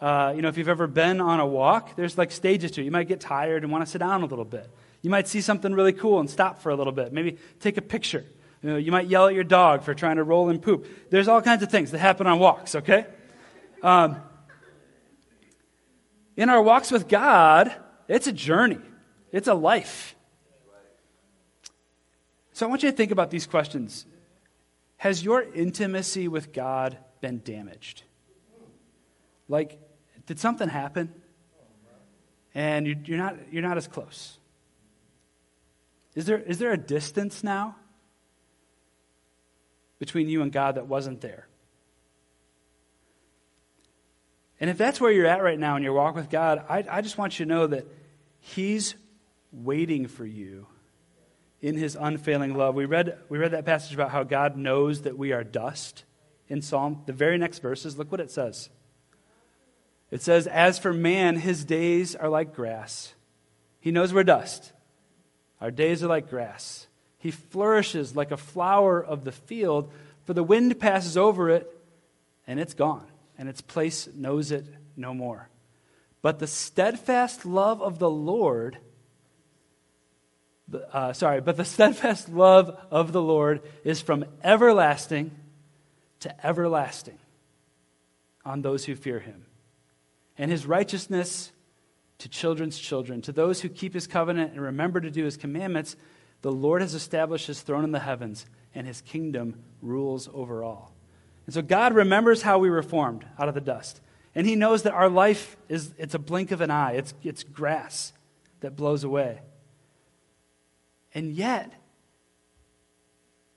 uh, 0.00 0.32
you 0.34 0.42
know, 0.42 0.48
if 0.48 0.58
you've 0.58 0.68
ever 0.68 0.86
been 0.86 1.20
on 1.20 1.40
a 1.40 1.46
walk, 1.46 1.96
there's 1.96 2.18
like 2.18 2.30
stages 2.30 2.70
to 2.72 2.80
it. 2.80 2.84
You 2.84 2.90
might 2.90 3.08
get 3.08 3.20
tired 3.20 3.62
and 3.62 3.72
want 3.72 3.84
to 3.84 3.90
sit 3.90 3.98
down 3.98 4.22
a 4.22 4.26
little 4.26 4.44
bit. 4.44 4.68
You 5.02 5.10
might 5.10 5.28
see 5.28 5.40
something 5.40 5.72
really 5.74 5.92
cool 5.92 6.20
and 6.20 6.28
stop 6.28 6.62
for 6.62 6.70
a 6.70 6.76
little 6.76 6.92
bit. 6.92 7.12
Maybe 7.12 7.38
take 7.60 7.76
a 7.76 7.82
picture. 7.82 8.24
You, 8.62 8.70
know, 8.70 8.76
you 8.76 8.90
might 8.90 9.06
yell 9.06 9.28
at 9.28 9.34
your 9.34 9.44
dog 9.44 9.82
for 9.82 9.94
trying 9.94 10.16
to 10.16 10.24
roll 10.24 10.48
and 10.48 10.60
poop. 10.60 10.86
There's 11.10 11.28
all 11.28 11.42
kinds 11.42 11.62
of 11.62 11.70
things 11.70 11.90
that 11.90 11.98
happen 11.98 12.26
on 12.26 12.38
walks, 12.38 12.74
okay? 12.74 13.06
Um, 13.82 14.16
in 16.36 16.48
our 16.48 16.62
walks 16.62 16.90
with 16.90 17.06
God, 17.06 17.74
it's 18.08 18.26
a 18.26 18.32
journey, 18.32 18.80
it's 19.30 19.48
a 19.48 19.54
life. 19.54 20.16
So 22.54 22.66
I 22.66 22.68
want 22.68 22.82
you 22.82 22.90
to 22.90 22.96
think 22.96 23.10
about 23.10 23.30
these 23.30 23.46
questions. 23.46 24.06
Has 24.96 25.22
your 25.22 25.42
intimacy 25.42 26.28
with 26.28 26.52
God 26.52 26.96
been 27.20 27.42
damaged? 27.44 28.04
Like, 29.48 29.78
did 30.26 30.38
something 30.38 30.68
happen? 30.68 31.12
And 32.54 33.06
you're 33.06 33.18
not, 33.18 33.36
you're 33.50 33.62
not 33.62 33.76
as 33.76 33.88
close. 33.88 34.38
Is 36.14 36.26
there, 36.26 36.38
is 36.38 36.58
there 36.58 36.72
a 36.72 36.78
distance 36.78 37.42
now 37.42 37.76
between 39.98 40.28
you 40.28 40.42
and 40.42 40.52
God 40.52 40.76
that 40.76 40.86
wasn't 40.86 41.20
there? 41.20 41.48
And 44.60 44.70
if 44.70 44.78
that's 44.78 45.00
where 45.00 45.10
you're 45.10 45.26
at 45.26 45.42
right 45.42 45.58
now 45.58 45.76
in 45.76 45.82
your 45.82 45.92
walk 45.92 46.14
with 46.14 46.30
God, 46.30 46.64
I, 46.68 46.84
I 46.88 47.00
just 47.00 47.18
want 47.18 47.38
you 47.38 47.44
to 47.44 47.48
know 47.48 47.66
that 47.66 47.86
He's 48.38 48.94
waiting 49.52 50.06
for 50.06 50.24
you 50.24 50.66
in 51.60 51.76
His 51.76 51.96
unfailing 51.96 52.54
love. 52.54 52.76
We 52.76 52.84
read, 52.84 53.18
we 53.28 53.38
read 53.38 53.50
that 53.50 53.64
passage 53.64 53.94
about 53.94 54.10
how 54.10 54.22
God 54.22 54.56
knows 54.56 55.02
that 55.02 55.18
we 55.18 55.32
are 55.32 55.42
dust 55.42 56.04
in 56.48 56.62
Psalm. 56.62 57.02
The 57.06 57.12
very 57.12 57.36
next 57.36 57.58
verses, 57.58 57.98
look 57.98 58.12
what 58.12 58.20
it 58.20 58.30
says. 58.30 58.70
It 60.14 60.22
says, 60.22 60.46
As 60.46 60.78
for 60.78 60.92
man, 60.92 61.34
his 61.34 61.64
days 61.64 62.14
are 62.14 62.28
like 62.28 62.54
grass. 62.54 63.14
He 63.80 63.90
knows 63.90 64.14
we're 64.14 64.22
dust. 64.22 64.72
Our 65.60 65.72
days 65.72 66.04
are 66.04 66.06
like 66.06 66.30
grass. 66.30 66.86
He 67.18 67.32
flourishes 67.32 68.14
like 68.14 68.30
a 68.30 68.36
flower 68.36 69.04
of 69.04 69.24
the 69.24 69.32
field, 69.32 69.90
for 70.24 70.32
the 70.32 70.44
wind 70.44 70.78
passes 70.78 71.16
over 71.16 71.50
it, 71.50 71.68
and 72.46 72.60
it's 72.60 72.74
gone, 72.74 73.04
and 73.36 73.48
its 73.48 73.60
place 73.60 74.08
knows 74.14 74.52
it 74.52 74.64
no 74.96 75.14
more. 75.14 75.48
But 76.22 76.38
the 76.38 76.46
steadfast 76.46 77.44
love 77.44 77.82
of 77.82 77.98
the 77.98 78.08
Lord, 78.08 78.78
uh, 80.92 81.12
sorry, 81.12 81.40
but 81.40 81.56
the 81.56 81.64
steadfast 81.64 82.28
love 82.28 82.78
of 82.92 83.10
the 83.10 83.22
Lord 83.22 83.62
is 83.82 84.00
from 84.00 84.26
everlasting 84.44 85.32
to 86.20 86.46
everlasting 86.46 87.18
on 88.44 88.62
those 88.62 88.84
who 88.84 88.94
fear 88.94 89.18
him 89.18 89.46
and 90.38 90.50
his 90.50 90.66
righteousness 90.66 91.52
to 92.18 92.28
children's 92.28 92.78
children. 92.78 93.22
To 93.22 93.32
those 93.32 93.60
who 93.60 93.68
keep 93.68 93.94
his 93.94 94.06
covenant 94.06 94.52
and 94.52 94.60
remember 94.60 95.00
to 95.00 95.10
do 95.10 95.24
his 95.24 95.36
commandments, 95.36 95.96
the 96.42 96.52
Lord 96.52 96.82
has 96.82 96.94
established 96.94 97.46
his 97.46 97.62
throne 97.62 97.84
in 97.84 97.92
the 97.92 98.00
heavens, 98.00 98.46
and 98.74 98.86
his 98.86 99.00
kingdom 99.00 99.62
rules 99.80 100.28
over 100.34 100.62
all. 100.62 100.92
And 101.46 101.54
so 101.54 101.62
God 101.62 101.94
remembers 101.94 102.42
how 102.42 102.58
we 102.58 102.70
were 102.70 102.82
formed 102.82 103.24
out 103.38 103.48
of 103.48 103.54
the 103.54 103.60
dust. 103.60 104.00
And 104.34 104.46
he 104.46 104.56
knows 104.56 104.82
that 104.82 104.94
our 104.94 105.08
life 105.08 105.56
is 105.68 105.94
it's 105.96 106.14
a 106.14 106.18
blink 106.18 106.50
of 106.50 106.60
an 106.60 106.70
eye. 106.70 106.92
It's, 106.92 107.14
it's 107.22 107.44
grass 107.44 108.12
that 108.60 108.76
blows 108.76 109.04
away. 109.04 109.40
And 111.14 111.32
yet, 111.32 111.72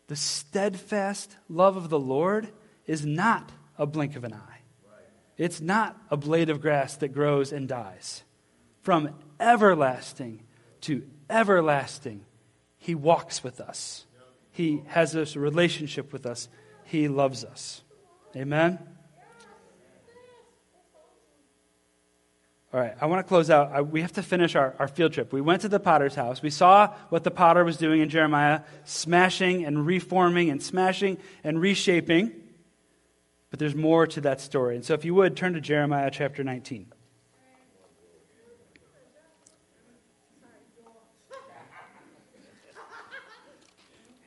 the 0.07 0.15
steadfast 0.15 1.35
love 1.49 1.75
of 1.75 1.89
the 1.89 1.99
Lord 1.99 2.49
is 2.85 3.05
not 3.05 3.51
a 3.77 3.85
blink 3.85 4.15
of 4.15 4.23
an 4.23 4.33
eye. 4.33 4.56
It's 5.37 5.61
not 5.61 5.97
a 6.09 6.17
blade 6.17 6.49
of 6.49 6.61
grass 6.61 6.95
that 6.97 7.09
grows 7.09 7.51
and 7.51 7.67
dies. 7.67 8.23
From 8.81 9.09
everlasting 9.39 10.43
to 10.81 11.03
everlasting, 11.29 12.25
He 12.77 12.95
walks 12.95 13.43
with 13.43 13.59
us. 13.59 14.05
He 14.51 14.81
has 14.87 15.11
this 15.11 15.35
relationship 15.35 16.11
with 16.11 16.25
us. 16.25 16.49
He 16.85 17.07
loves 17.07 17.43
us. 17.43 17.83
Amen? 18.35 18.79
All 22.73 22.81
right, 22.81 22.95
I 22.99 23.05
want 23.05 23.25
to 23.25 23.27
close 23.27 23.49
out. 23.49 23.71
I, 23.71 23.81
we 23.81 24.01
have 24.01 24.13
to 24.13 24.23
finish 24.23 24.55
our, 24.55 24.75
our 24.77 24.87
field 24.87 25.13
trip. 25.13 25.31
We 25.31 25.41
went 25.41 25.61
to 25.61 25.69
the 25.69 25.79
potter's 25.79 26.15
house. 26.15 26.41
We 26.41 26.49
saw 26.49 26.93
what 27.09 27.23
the 27.23 27.31
potter 27.31 27.63
was 27.63 27.77
doing 27.77 28.01
in 28.01 28.09
Jeremiah, 28.09 28.61
smashing 28.83 29.63
and 29.63 29.85
reforming 29.85 30.49
and 30.49 30.61
smashing 30.61 31.17
and 31.43 31.61
reshaping. 31.61 32.33
But 33.49 33.59
there's 33.59 33.75
more 33.75 34.05
to 34.07 34.21
that 34.21 34.41
story. 34.41 34.75
And 34.75 34.83
so, 34.83 34.93
if 34.93 35.05
you 35.05 35.15
would, 35.15 35.37
turn 35.37 35.53
to 35.53 35.61
Jeremiah 35.61 36.11
chapter 36.11 36.43
19. 36.43 36.91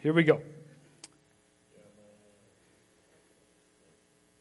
Here 0.03 0.15
we 0.15 0.25
go. 0.25 0.41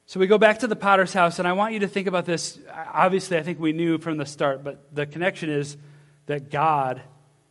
So 0.06 0.20
we 0.20 0.26
go 0.26 0.38
back 0.38 0.60
to 0.60 0.68
the 0.68 0.76
potter's 0.76 1.14
house, 1.14 1.38
and 1.38 1.48
I 1.48 1.54
want 1.54 1.74
you 1.74 1.82
to 1.82 1.88
think 1.88 2.08
about 2.08 2.26
this. 2.26 2.58
Obviously, 2.94 3.38
I 3.38 3.44
think 3.44 3.60
we 3.60 3.74
knew 3.74 3.98
from 3.98 4.18
the 4.18 4.26
start, 4.26 4.64
but 4.64 4.96
the 4.96 5.06
connection 5.06 5.50
is 5.50 5.78
that 6.26 6.50
God 6.50 7.02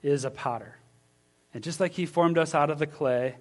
is 0.03 0.25
a 0.25 0.31
potter. 0.31 0.77
And 1.53 1.63
just 1.63 1.81
like 1.81 1.93
He 1.93 2.07
formed 2.07 2.39
us 2.39 2.55
out 2.55 2.71
of 2.71 2.79
the 2.79 2.87
clay, 2.87 3.37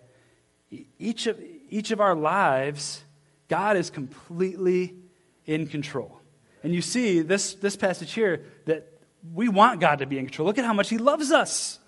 each 0.99 1.25
of, 1.25 1.41
each 1.69 1.89
of 1.91 2.01
our 2.01 2.13
lives, 2.13 3.03
God 3.47 3.77
is 3.77 3.89
completely 3.89 4.95
in 5.45 5.67
control. 5.67 6.19
And 6.63 6.73
you 6.73 6.81
see 6.81 7.21
this, 7.21 7.53
this 7.55 7.75
passage 7.75 8.13
here 8.13 8.45
that 8.65 8.91
we 9.33 9.47
want 9.49 9.79
God 9.79 9.99
to 9.99 10.05
be 10.05 10.17
in 10.17 10.25
control. 10.25 10.47
Look 10.47 10.57
at 10.57 10.65
how 10.65 10.73
much 10.73 10.89
He 10.89 10.97
loves 10.97 11.31
us 11.31 11.79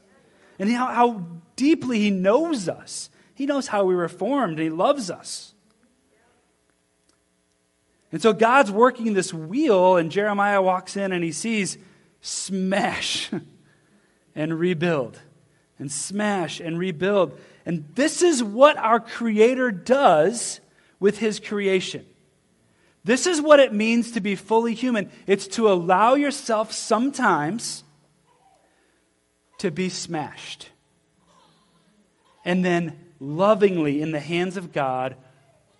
and 0.57 0.71
how, 0.71 0.87
how 0.87 1.25
deeply 1.55 1.99
He 1.99 2.11
knows 2.11 2.69
us. 2.69 3.09
He 3.33 3.45
knows 3.45 3.67
how 3.67 3.85
we 3.85 3.95
were 3.95 4.09
formed, 4.09 4.53
and 4.53 4.63
He 4.63 4.69
loves 4.69 5.09
us. 5.09 5.53
And 8.11 8.21
so 8.21 8.33
God's 8.33 8.71
working 8.71 9.13
this 9.13 9.33
wheel, 9.33 9.97
and 9.97 10.11
Jeremiah 10.11 10.61
walks 10.61 10.97
in 10.97 11.11
and 11.11 11.23
he 11.23 11.31
sees 11.31 11.77
smash 12.21 13.29
and 14.35 14.59
rebuild, 14.59 15.19
and 15.77 15.91
smash 15.91 16.59
and 16.59 16.79
rebuild. 16.79 17.39
And 17.65 17.85
this 17.95 18.21
is 18.21 18.43
what 18.43 18.77
our 18.77 18.99
Creator 18.99 19.71
does 19.71 20.59
with 20.99 21.19
His 21.19 21.39
creation. 21.39 22.05
This 23.03 23.25
is 23.25 23.41
what 23.41 23.59
it 23.59 23.73
means 23.73 24.11
to 24.11 24.21
be 24.21 24.35
fully 24.35 24.73
human 24.73 25.09
it's 25.25 25.47
to 25.47 25.69
allow 25.71 26.15
yourself 26.15 26.71
sometimes 26.71 27.83
to 29.59 29.71
be 29.71 29.89
smashed. 29.89 30.69
And 32.43 32.63
then 32.65 32.97
lovingly, 33.19 34.01
in 34.01 34.11
the 34.11 34.19
hands 34.19 34.57
of 34.57 34.73
God, 34.73 35.15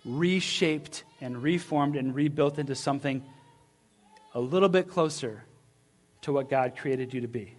reshaped 0.04 1.04
and 1.20 1.42
reformed 1.42 1.96
and 1.96 2.14
rebuilt 2.14 2.58
into 2.58 2.74
something 2.74 3.24
a 4.34 4.40
little 4.40 4.68
bit 4.68 4.88
closer 4.88 5.44
to 6.22 6.32
what 6.32 6.48
God 6.48 6.76
created 6.76 7.12
you 7.12 7.22
to 7.22 7.28
be. 7.28 7.56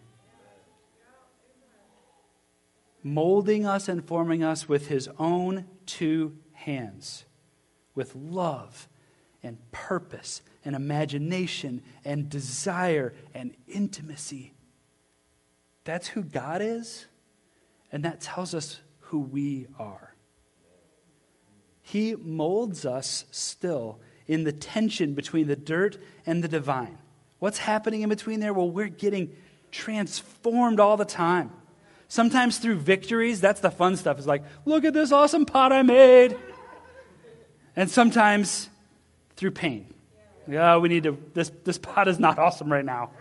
Molding 3.03 3.65
us 3.65 3.87
and 3.87 4.05
forming 4.05 4.43
us 4.43 4.69
with 4.69 4.87
His 4.87 5.09
own 5.17 5.65
two 5.85 6.37
hands, 6.53 7.25
with 7.95 8.15
love 8.15 8.87
and 9.43 9.57
purpose 9.71 10.41
and 10.63 10.75
imagination 10.75 11.81
and 12.05 12.29
desire 12.29 13.13
and 13.33 13.55
intimacy. 13.67 14.53
That's 15.83 16.09
who 16.09 16.23
God 16.23 16.61
is, 16.61 17.07
and 17.91 18.05
that 18.05 18.21
tells 18.21 18.53
us 18.53 18.79
who 18.99 19.19
we 19.19 19.67
are. 19.79 20.15
He 21.81 22.15
molds 22.15 22.85
us 22.85 23.25
still 23.31 23.99
in 24.27 24.43
the 24.43 24.53
tension 24.53 25.13
between 25.13 25.47
the 25.47 25.55
dirt 25.55 25.97
and 26.25 26.43
the 26.43 26.47
divine. 26.47 26.97
What's 27.39 27.57
happening 27.57 28.03
in 28.03 28.09
between 28.09 28.39
there? 28.39 28.53
Well, 28.53 28.69
we're 28.69 28.87
getting 28.87 29.35
transformed 29.71 30.79
all 30.79 30.95
the 30.95 31.05
time. 31.05 31.51
Sometimes 32.07 32.57
through 32.59 32.75
victories, 32.75 33.41
that's 33.41 33.61
the 33.61 33.71
fun 33.71 33.97
stuff. 33.97 34.17
It's 34.17 34.27
like, 34.27 34.43
look 34.65 34.85
at 34.85 34.93
this 34.93 35.11
awesome 35.11 35.45
pot 35.45 35.71
I 35.71 35.81
made. 35.81 36.37
And 37.75 37.89
sometimes 37.89 38.69
through 39.35 39.51
pain. 39.51 39.93
Yeah, 40.47 40.77
we 40.77 40.89
need 40.89 41.03
to, 41.03 41.17
this, 41.33 41.51
this 41.63 41.77
pot 41.77 42.07
is 42.07 42.19
not 42.19 42.37
awesome 42.37 42.71
right 42.71 42.85
now. 42.85 43.11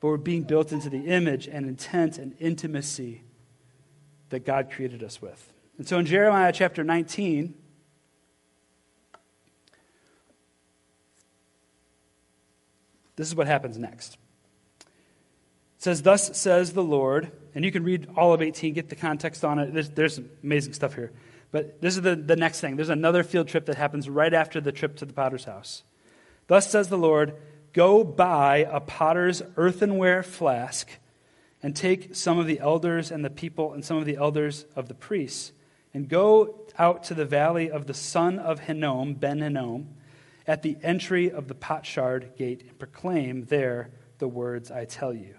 But 0.00 0.08
we're 0.08 0.16
being 0.16 0.42
built 0.42 0.72
into 0.72 0.88
the 0.88 1.06
image 1.06 1.48
and 1.48 1.66
intent 1.66 2.18
and 2.18 2.34
intimacy 2.38 3.22
that 4.30 4.44
God 4.44 4.70
created 4.70 5.02
us 5.02 5.20
with. 5.20 5.52
And 5.76 5.86
so 5.86 5.98
in 5.98 6.06
Jeremiah 6.06 6.52
chapter 6.52 6.84
19, 6.84 7.54
this 13.16 13.26
is 13.26 13.34
what 13.34 13.46
happens 13.46 13.78
next. 13.78 14.18
It 14.80 15.82
says, 15.82 16.02
Thus 16.02 16.36
says 16.36 16.72
the 16.72 16.82
Lord, 16.82 17.30
and 17.54 17.64
you 17.64 17.72
can 17.72 17.84
read 17.84 18.08
all 18.16 18.32
of 18.32 18.42
18, 18.42 18.74
get 18.74 18.88
the 18.88 18.96
context 18.96 19.44
on 19.44 19.58
it. 19.58 19.72
There's, 19.72 19.90
there's 19.90 20.20
amazing 20.42 20.72
stuff 20.72 20.94
here. 20.94 21.12
But 21.50 21.80
this 21.80 21.96
is 21.96 22.02
the, 22.02 22.14
the 22.14 22.36
next 22.36 22.60
thing. 22.60 22.76
There's 22.76 22.88
another 22.88 23.22
field 23.22 23.48
trip 23.48 23.66
that 23.66 23.76
happens 23.76 24.08
right 24.08 24.34
after 24.34 24.60
the 24.60 24.72
trip 24.72 24.96
to 24.96 25.04
the 25.04 25.12
potter's 25.12 25.44
house. 25.44 25.82
Thus 26.46 26.70
says 26.70 26.88
the 26.88 26.98
Lord, 26.98 27.34
Go 27.72 28.02
buy 28.02 28.66
a 28.70 28.80
potter's 28.80 29.42
earthenware 29.56 30.22
flask 30.22 30.90
and 31.62 31.76
take 31.76 32.14
some 32.14 32.38
of 32.38 32.46
the 32.46 32.60
elders 32.60 33.10
and 33.10 33.24
the 33.24 33.30
people 33.30 33.72
and 33.72 33.84
some 33.84 33.98
of 33.98 34.04
the 34.04 34.16
elders 34.16 34.64
of 34.74 34.88
the 34.88 34.94
priests 34.94 35.52
and 35.92 36.08
go 36.08 36.60
out 36.78 37.04
to 37.04 37.14
the 37.14 37.24
valley 37.24 37.70
of 37.70 37.86
the 37.86 37.94
son 37.94 38.38
of 38.38 38.60
Hinnom, 38.60 39.14
Ben 39.14 39.40
Hinnom, 39.40 39.88
at 40.46 40.62
the 40.62 40.76
entry 40.82 41.30
of 41.30 41.48
the 41.48 41.54
potsherd 41.54 42.36
gate 42.36 42.62
and 42.68 42.78
proclaim 42.78 43.44
there 43.46 43.90
the 44.18 44.28
words 44.28 44.70
I 44.70 44.84
tell 44.84 45.12
you. 45.12 45.34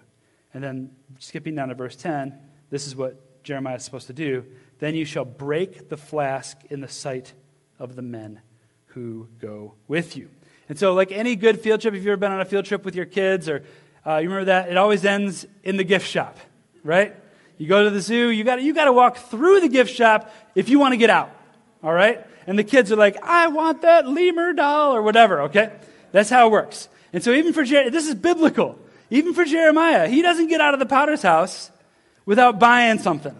And 0.52 0.62
then 0.62 0.90
skipping 1.18 1.54
down 1.54 1.68
to 1.68 1.74
verse 1.74 1.96
10, 1.96 2.36
this 2.70 2.86
is 2.86 2.96
what 2.96 3.42
Jeremiah 3.44 3.76
is 3.76 3.84
supposed 3.84 4.08
to 4.08 4.12
do. 4.12 4.44
Then 4.78 4.94
you 4.94 5.04
shall 5.04 5.24
break 5.24 5.88
the 5.88 5.96
flask 5.96 6.56
in 6.70 6.80
the 6.80 6.88
sight 6.88 7.32
of 7.78 7.96
the 7.96 8.02
men 8.02 8.40
who 8.86 9.28
go 9.40 9.74
with 9.88 10.16
you. 10.16 10.28
And 10.68 10.78
so, 10.78 10.94
like 10.94 11.12
any 11.12 11.36
good 11.36 11.60
field 11.60 11.80
trip, 11.80 11.94
if 11.94 11.98
you've 11.98 12.08
ever 12.08 12.16
been 12.16 12.32
on 12.32 12.40
a 12.40 12.44
field 12.44 12.64
trip 12.64 12.84
with 12.84 12.94
your 12.94 13.06
kids 13.06 13.48
or 13.48 13.64
uh, 14.06 14.16
you 14.16 14.28
remember 14.28 14.46
that? 14.46 14.68
It 14.68 14.76
always 14.76 15.04
ends 15.04 15.46
in 15.62 15.76
the 15.76 15.84
gift 15.84 16.06
shop, 16.06 16.38
right? 16.82 17.14
You 17.58 17.68
go 17.68 17.84
to 17.84 17.90
the 17.90 18.00
zoo, 18.00 18.30
you 18.30 18.44
got 18.44 18.62
you 18.62 18.72
got 18.72 18.86
to 18.86 18.92
walk 18.92 19.16
through 19.16 19.60
the 19.60 19.68
gift 19.68 19.94
shop 19.94 20.32
if 20.54 20.68
you 20.68 20.78
want 20.78 20.92
to 20.92 20.96
get 20.96 21.10
out, 21.10 21.30
all 21.82 21.92
right? 21.92 22.26
And 22.46 22.58
the 22.58 22.64
kids 22.64 22.90
are 22.90 22.96
like, 22.96 23.22
I 23.22 23.48
want 23.48 23.82
that 23.82 24.08
lemur 24.08 24.52
doll 24.52 24.94
or 24.94 25.02
whatever, 25.02 25.42
okay? 25.42 25.72
That's 26.12 26.30
how 26.30 26.46
it 26.46 26.50
works. 26.50 26.88
And 27.12 27.22
so 27.22 27.32
even 27.32 27.52
for 27.52 27.64
Jer- 27.64 27.90
this 27.90 28.08
is 28.08 28.14
biblical. 28.14 28.78
Even 29.10 29.34
for 29.34 29.44
Jeremiah, 29.44 30.08
he 30.08 30.22
doesn't 30.22 30.48
get 30.48 30.60
out 30.60 30.74
of 30.74 30.80
the 30.80 30.86
potter's 30.86 31.22
house 31.22 31.70
without 32.24 32.58
buying 32.58 32.98
something, 32.98 33.36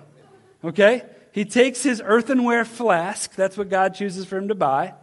okay? 0.64 1.04
He 1.32 1.44
takes 1.44 1.82
his 1.82 2.02
earthenware 2.04 2.64
flask, 2.64 3.34
that's 3.34 3.56
what 3.56 3.68
God 3.68 3.94
chooses 3.94 4.26
for 4.26 4.36
him 4.36 4.48
to 4.48 4.54
buy, 4.54 4.94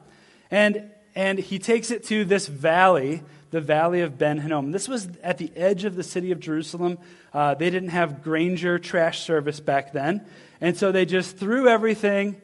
and, 0.52 0.92
and 1.16 1.40
he 1.40 1.58
takes 1.58 1.90
it 1.90 2.04
to 2.06 2.26
this 2.26 2.48
valley 2.48 3.24
the 3.52 3.62
valley 3.62 4.02
of 4.02 4.18
Ben 4.18 4.40
Hinnom. 4.40 4.72
This 4.72 4.88
was 4.88 5.08
at 5.24 5.38
the 5.38 5.52
edge 5.56 5.86
of 5.86 5.96
the 5.96 6.04
city 6.04 6.32
of 6.32 6.40
Jerusalem. 6.40 6.98
Uh, 7.34 7.54
they 7.54 7.70
didn't 7.70 7.90
have 7.90 8.22
Granger 8.22 8.78
trash 8.80 9.22
service 9.22 9.60
back 9.60 9.94
then. 9.94 10.26
And 10.60 10.76
so 10.76 10.92
they 10.92 11.06
just 11.06 11.38
threw 11.38 11.68
everything 11.68 12.42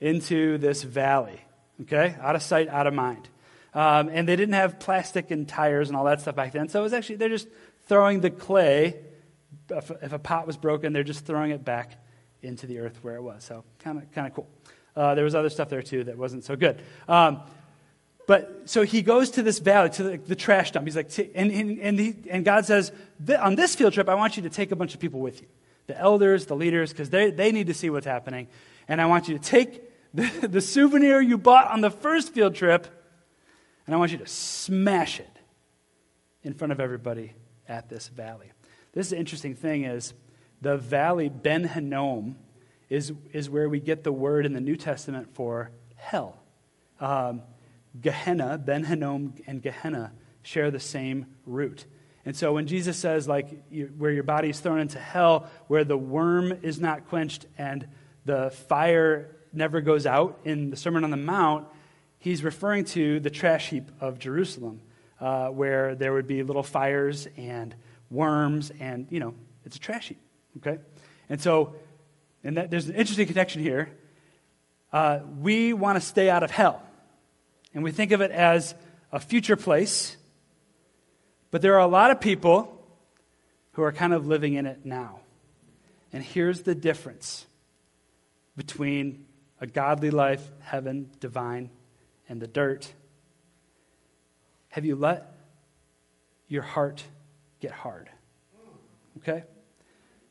into 0.00 0.58
this 0.58 0.82
valley, 0.82 1.40
okay? 1.82 2.16
Out 2.20 2.36
of 2.36 2.42
sight, 2.42 2.68
out 2.68 2.86
of 2.86 2.94
mind. 2.94 3.28
Um, 3.74 4.08
and 4.08 4.26
they 4.26 4.36
didn't 4.36 4.54
have 4.54 4.80
plastic 4.80 5.30
and 5.30 5.46
tires 5.46 5.88
and 5.88 5.96
all 5.96 6.04
that 6.04 6.22
stuff 6.22 6.34
back 6.34 6.52
then. 6.52 6.68
So 6.68 6.80
it 6.80 6.82
was 6.82 6.94
actually, 6.94 7.16
they're 7.16 7.28
just 7.28 7.48
throwing 7.86 8.20
the 8.20 8.30
clay. 8.30 9.00
If, 9.68 10.12
a 10.12 10.18
pot 10.18 10.46
was 10.46 10.56
broken, 10.56 10.92
they're 10.92 11.02
just 11.02 11.26
throwing 11.26 11.50
it 11.50 11.64
back 11.64 12.00
into 12.42 12.66
the 12.66 12.78
earth 12.78 12.98
where 13.02 13.16
it 13.16 13.22
was. 13.22 13.44
So 13.44 13.64
kind 13.80 13.98
of 13.98 14.10
kind 14.12 14.26
of 14.26 14.34
cool. 14.34 14.48
Uh, 14.94 15.14
there 15.14 15.24
was 15.24 15.34
other 15.34 15.50
stuff 15.50 15.68
there 15.68 15.82
too 15.82 16.04
that 16.04 16.16
wasn't 16.16 16.44
so 16.44 16.56
good. 16.56 16.80
Um, 17.08 17.40
but 18.26 18.62
so 18.68 18.82
he 18.82 19.02
goes 19.02 19.30
to 19.32 19.42
this 19.42 19.58
valley, 19.58 19.90
to 19.90 20.02
the, 20.02 20.16
the 20.16 20.34
trash 20.34 20.72
dump. 20.72 20.86
He's 20.86 20.96
like, 20.96 21.16
and, 21.34 21.52
and, 21.52 21.78
and, 21.78 21.98
he, 21.98 22.14
and 22.28 22.44
God 22.44 22.66
says, 22.66 22.90
on 23.38 23.54
this 23.54 23.76
field 23.76 23.92
trip, 23.92 24.08
I 24.08 24.14
want 24.14 24.36
you 24.36 24.42
to 24.44 24.50
take 24.50 24.72
a 24.72 24.76
bunch 24.76 24.94
of 24.94 25.00
people 25.00 25.20
with 25.20 25.40
you 25.40 25.46
the 25.86 25.96
elders, 25.96 26.46
the 26.46 26.56
leaders, 26.56 26.90
because 26.90 27.10
they, 27.10 27.30
they 27.30 27.52
need 27.52 27.68
to 27.68 27.74
see 27.74 27.88
what's 27.90 28.06
happening. 28.06 28.48
And 28.88 29.00
I 29.00 29.06
want 29.06 29.28
you 29.28 29.38
to 29.38 29.44
take 29.44 29.82
the, 30.12 30.24
the 30.48 30.60
souvenir 30.60 31.20
you 31.20 31.38
bought 31.38 31.70
on 31.70 31.80
the 31.80 31.90
first 31.90 32.32
field 32.32 32.56
trip, 32.56 32.88
and 33.86 33.94
I 33.94 33.98
want 33.98 34.10
you 34.10 34.18
to 34.18 34.26
smash 34.26 35.20
it 35.20 35.38
in 36.42 36.54
front 36.54 36.72
of 36.72 36.80
everybody 36.80 37.34
at 37.68 37.88
this 37.88 38.08
valley. 38.08 38.52
This 38.92 39.08
is 39.08 39.12
interesting 39.12 39.54
thing 39.54 39.84
is 39.84 40.14
the 40.60 40.76
valley 40.76 41.28
Ben 41.28 41.64
Hinnom 41.64 42.36
is, 42.88 43.12
is 43.32 43.50
where 43.50 43.68
we 43.68 43.80
get 43.80 44.04
the 44.04 44.12
word 44.12 44.46
in 44.46 44.52
the 44.52 44.60
New 44.60 44.76
Testament 44.76 45.34
for 45.34 45.70
hell. 45.96 46.38
Um, 47.00 47.42
Gehenna, 48.00 48.58
Ben 48.58 48.84
Hinnom 48.84 49.34
and 49.46 49.62
Gehenna 49.62 50.12
share 50.42 50.70
the 50.70 50.80
same 50.80 51.26
root. 51.44 51.84
And 52.24 52.34
so 52.36 52.52
when 52.54 52.66
Jesus 52.66 52.96
says, 52.96 53.28
like, 53.28 53.48
you, 53.70 53.92
where 53.96 54.10
your 54.10 54.24
body 54.24 54.50
is 54.50 54.60
thrown 54.60 54.80
into 54.80 54.98
hell, 54.98 55.48
where 55.68 55.84
the 55.84 55.96
worm 55.96 56.52
is 56.62 56.80
not 56.80 57.08
quenched 57.08 57.46
and 57.56 57.86
the 58.24 58.50
fire 58.50 59.36
never 59.52 59.80
goes 59.80 60.06
out 60.06 60.40
in 60.44 60.70
the 60.70 60.76
Sermon 60.76 61.04
on 61.04 61.10
the 61.10 61.16
Mount, 61.16 61.66
he's 62.18 62.42
referring 62.42 62.84
to 62.84 63.20
the 63.20 63.30
trash 63.30 63.70
heap 63.70 63.90
of 64.00 64.18
Jerusalem, 64.18 64.80
uh, 65.20 65.48
where 65.48 65.94
there 65.94 66.12
would 66.12 66.26
be 66.26 66.42
little 66.42 66.62
fires 66.62 67.28
and 67.36 67.74
worms, 68.10 68.70
and, 68.80 69.06
you 69.10 69.20
know, 69.20 69.34
it's 69.64 69.76
a 69.76 69.80
trash 69.80 70.08
heap, 70.08 70.20
okay? 70.58 70.78
And 71.28 71.40
so, 71.40 71.74
and 72.44 72.56
that, 72.56 72.70
there's 72.70 72.88
an 72.88 72.94
interesting 72.94 73.26
connection 73.26 73.62
here. 73.62 73.90
Uh, 74.92 75.20
we 75.40 75.72
want 75.72 75.96
to 75.96 76.00
stay 76.00 76.30
out 76.30 76.42
of 76.42 76.50
hell 76.50 76.82
and 77.74 77.82
we 77.82 77.92
think 77.92 78.12
of 78.12 78.20
it 78.20 78.30
as 78.30 78.74
a 79.12 79.20
future 79.20 79.56
place. 79.56 80.16
But 81.50 81.60
there 81.62 81.74
are 81.74 81.80
a 81.80 81.86
lot 81.86 82.10
of 82.10 82.20
people 82.20 82.72
who 83.72 83.82
are 83.82 83.92
kind 83.92 84.14
of 84.14 84.26
living 84.26 84.54
in 84.54 84.64
it 84.64 84.86
now. 84.86 85.20
And 86.12 86.22
here's 86.22 86.62
the 86.62 86.74
difference 86.74 87.46
between 88.56 89.26
a 89.60 89.66
godly 89.66 90.10
life, 90.10 90.50
heaven, 90.60 91.10
divine, 91.20 91.70
and 92.28 92.40
the 92.40 92.46
dirt. 92.46 92.92
Have 94.76 94.84
you 94.84 94.94
let 94.94 95.32
your 96.48 96.60
heart 96.60 97.02
get 97.60 97.70
hard? 97.70 98.10
Okay? 99.16 99.42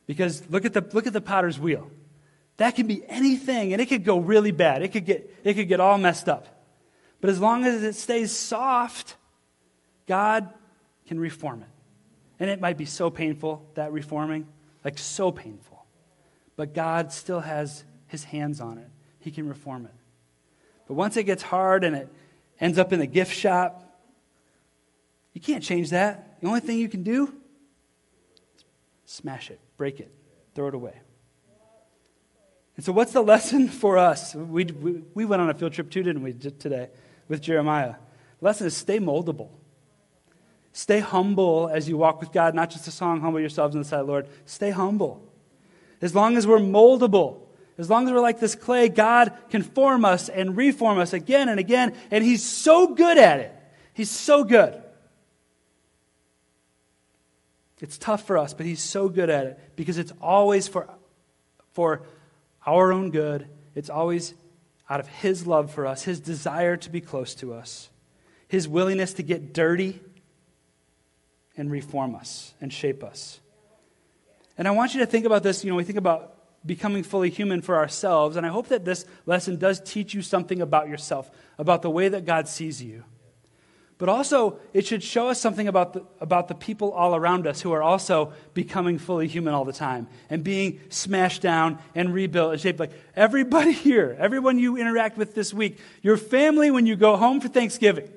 Because 0.06 0.48
look 0.48 0.64
at 0.64 0.72
the, 0.72 0.88
look 0.92 1.08
at 1.08 1.12
the 1.12 1.20
potter's 1.20 1.58
wheel. 1.58 1.90
That 2.58 2.76
can 2.76 2.86
be 2.86 3.02
anything, 3.08 3.72
and 3.72 3.82
it 3.82 3.86
could 3.86 4.04
go 4.04 4.18
really 4.20 4.52
bad. 4.52 4.82
It 4.82 4.92
could 4.92 5.04
get, 5.04 5.34
it 5.42 5.54
could 5.54 5.66
get 5.66 5.80
all 5.80 5.98
messed 5.98 6.28
up. 6.28 6.46
But 7.20 7.30
as 7.30 7.40
long 7.40 7.64
as 7.64 7.82
it 7.82 7.96
stays 7.96 8.30
soft, 8.30 9.16
God 10.06 10.48
can 11.08 11.18
reform 11.18 11.62
it. 11.62 11.68
And 12.38 12.48
it 12.48 12.60
might 12.60 12.78
be 12.78 12.84
so 12.84 13.10
painful, 13.10 13.68
that 13.74 13.90
reforming, 13.90 14.46
like 14.84 14.96
so 14.96 15.32
painful. 15.32 15.84
But 16.54 16.72
God 16.72 17.12
still 17.12 17.40
has 17.40 17.82
his 18.06 18.22
hands 18.22 18.60
on 18.60 18.78
it. 18.78 18.88
He 19.18 19.32
can 19.32 19.48
reform 19.48 19.86
it. 19.86 19.94
But 20.86 20.94
once 20.94 21.16
it 21.16 21.24
gets 21.24 21.42
hard 21.42 21.82
and 21.82 21.96
it 21.96 22.08
ends 22.60 22.78
up 22.78 22.92
in 22.92 23.00
the 23.00 23.08
gift 23.08 23.34
shop, 23.34 23.82
you 25.36 25.40
can't 25.42 25.62
change 25.62 25.90
that. 25.90 26.40
The 26.40 26.46
only 26.46 26.60
thing 26.60 26.78
you 26.78 26.88
can 26.88 27.02
do 27.02 27.26
is 29.04 29.12
smash 29.12 29.50
it, 29.50 29.60
break 29.76 30.00
it, 30.00 30.10
throw 30.54 30.68
it 30.68 30.74
away. 30.74 30.94
And 32.74 32.82
so, 32.86 32.90
what's 32.90 33.12
the 33.12 33.20
lesson 33.20 33.68
for 33.82 33.98
us? 33.98 34.34
We, 34.34 34.64
we, 34.64 35.02
we 35.12 35.24
went 35.26 35.42
on 35.42 35.50
a 35.50 35.54
field 35.54 35.74
trip 35.74 35.90
too, 35.90 36.02
didn't 36.02 36.22
we, 36.22 36.32
today 36.32 36.88
with 37.28 37.42
Jeremiah? 37.42 37.96
The 38.40 38.46
lesson 38.46 38.66
is 38.66 38.74
stay 38.74 38.98
moldable. 38.98 39.50
Stay 40.72 41.00
humble 41.00 41.68
as 41.70 41.86
you 41.86 41.98
walk 41.98 42.18
with 42.18 42.32
God, 42.32 42.54
not 42.54 42.70
just 42.70 42.88
a 42.88 42.90
song, 42.90 43.20
humble 43.20 43.38
yourselves 43.38 43.74
in 43.74 43.82
the 43.82 43.86
sight 43.86 44.00
of 44.00 44.06
the 44.06 44.12
Lord. 44.12 44.28
Stay 44.46 44.70
humble. 44.70 45.22
As 46.00 46.14
long 46.14 46.38
as 46.38 46.46
we're 46.46 46.60
moldable, 46.60 47.40
as 47.76 47.90
long 47.90 48.06
as 48.06 48.12
we're 48.14 48.20
like 48.20 48.40
this 48.40 48.54
clay, 48.54 48.88
God 48.88 49.34
can 49.50 49.62
form 49.62 50.06
us 50.06 50.30
and 50.30 50.56
reform 50.56 50.98
us 50.98 51.12
again 51.12 51.50
and 51.50 51.60
again, 51.60 51.94
and 52.10 52.24
He's 52.24 52.42
so 52.42 52.94
good 52.94 53.18
at 53.18 53.40
it. 53.40 53.54
He's 53.92 54.10
so 54.10 54.42
good. 54.42 54.82
It's 57.80 57.98
tough 57.98 58.26
for 58.26 58.38
us, 58.38 58.54
but 58.54 58.66
He's 58.66 58.82
so 58.82 59.08
good 59.08 59.30
at 59.30 59.46
it 59.46 59.60
because 59.76 59.98
it's 59.98 60.12
always 60.20 60.66
for, 60.66 60.88
for 61.72 62.02
our 62.64 62.92
own 62.92 63.10
good. 63.10 63.46
It's 63.74 63.90
always 63.90 64.34
out 64.88 65.00
of 65.00 65.08
His 65.08 65.46
love 65.46 65.70
for 65.70 65.86
us, 65.86 66.02
His 66.02 66.20
desire 66.20 66.76
to 66.78 66.90
be 66.90 67.00
close 67.00 67.34
to 67.36 67.52
us, 67.52 67.90
His 68.48 68.66
willingness 68.66 69.12
to 69.14 69.22
get 69.22 69.52
dirty 69.52 70.00
and 71.56 71.70
reform 71.70 72.14
us 72.14 72.54
and 72.60 72.72
shape 72.72 73.02
us. 73.02 73.40
And 74.58 74.66
I 74.66 74.70
want 74.70 74.94
you 74.94 75.00
to 75.00 75.06
think 75.06 75.26
about 75.26 75.42
this. 75.42 75.64
You 75.64 75.70
know, 75.70 75.76
we 75.76 75.84
think 75.84 75.98
about 75.98 76.34
becoming 76.64 77.02
fully 77.02 77.30
human 77.30 77.60
for 77.60 77.76
ourselves, 77.76 78.36
and 78.36 78.46
I 78.46 78.48
hope 78.48 78.68
that 78.68 78.84
this 78.84 79.04
lesson 79.26 79.56
does 79.56 79.80
teach 79.80 80.14
you 80.14 80.22
something 80.22 80.60
about 80.60 80.88
yourself, 80.88 81.30
about 81.58 81.82
the 81.82 81.90
way 81.90 82.08
that 82.08 82.24
God 82.24 82.48
sees 82.48 82.82
you. 82.82 83.04
But 83.98 84.10
also, 84.10 84.58
it 84.74 84.86
should 84.86 85.02
show 85.02 85.28
us 85.28 85.40
something 85.40 85.68
about 85.68 85.94
the, 85.94 86.04
about 86.20 86.48
the 86.48 86.54
people 86.54 86.92
all 86.92 87.16
around 87.16 87.46
us 87.46 87.62
who 87.62 87.72
are 87.72 87.82
also 87.82 88.32
becoming 88.52 88.98
fully 88.98 89.26
human 89.26 89.54
all 89.54 89.64
the 89.64 89.72
time 89.72 90.06
and 90.28 90.44
being 90.44 90.80
smashed 90.90 91.40
down 91.40 91.78
and 91.94 92.12
rebuilt 92.12 92.52
and 92.52 92.60
shaped. 92.60 92.78
Like 92.78 92.92
everybody 93.14 93.72
here, 93.72 94.14
everyone 94.18 94.58
you 94.58 94.76
interact 94.76 95.16
with 95.16 95.34
this 95.34 95.54
week, 95.54 95.78
your 96.02 96.18
family 96.18 96.70
when 96.70 96.84
you 96.84 96.94
go 96.94 97.16
home 97.16 97.40
for 97.40 97.48
Thanksgiving, 97.48 98.10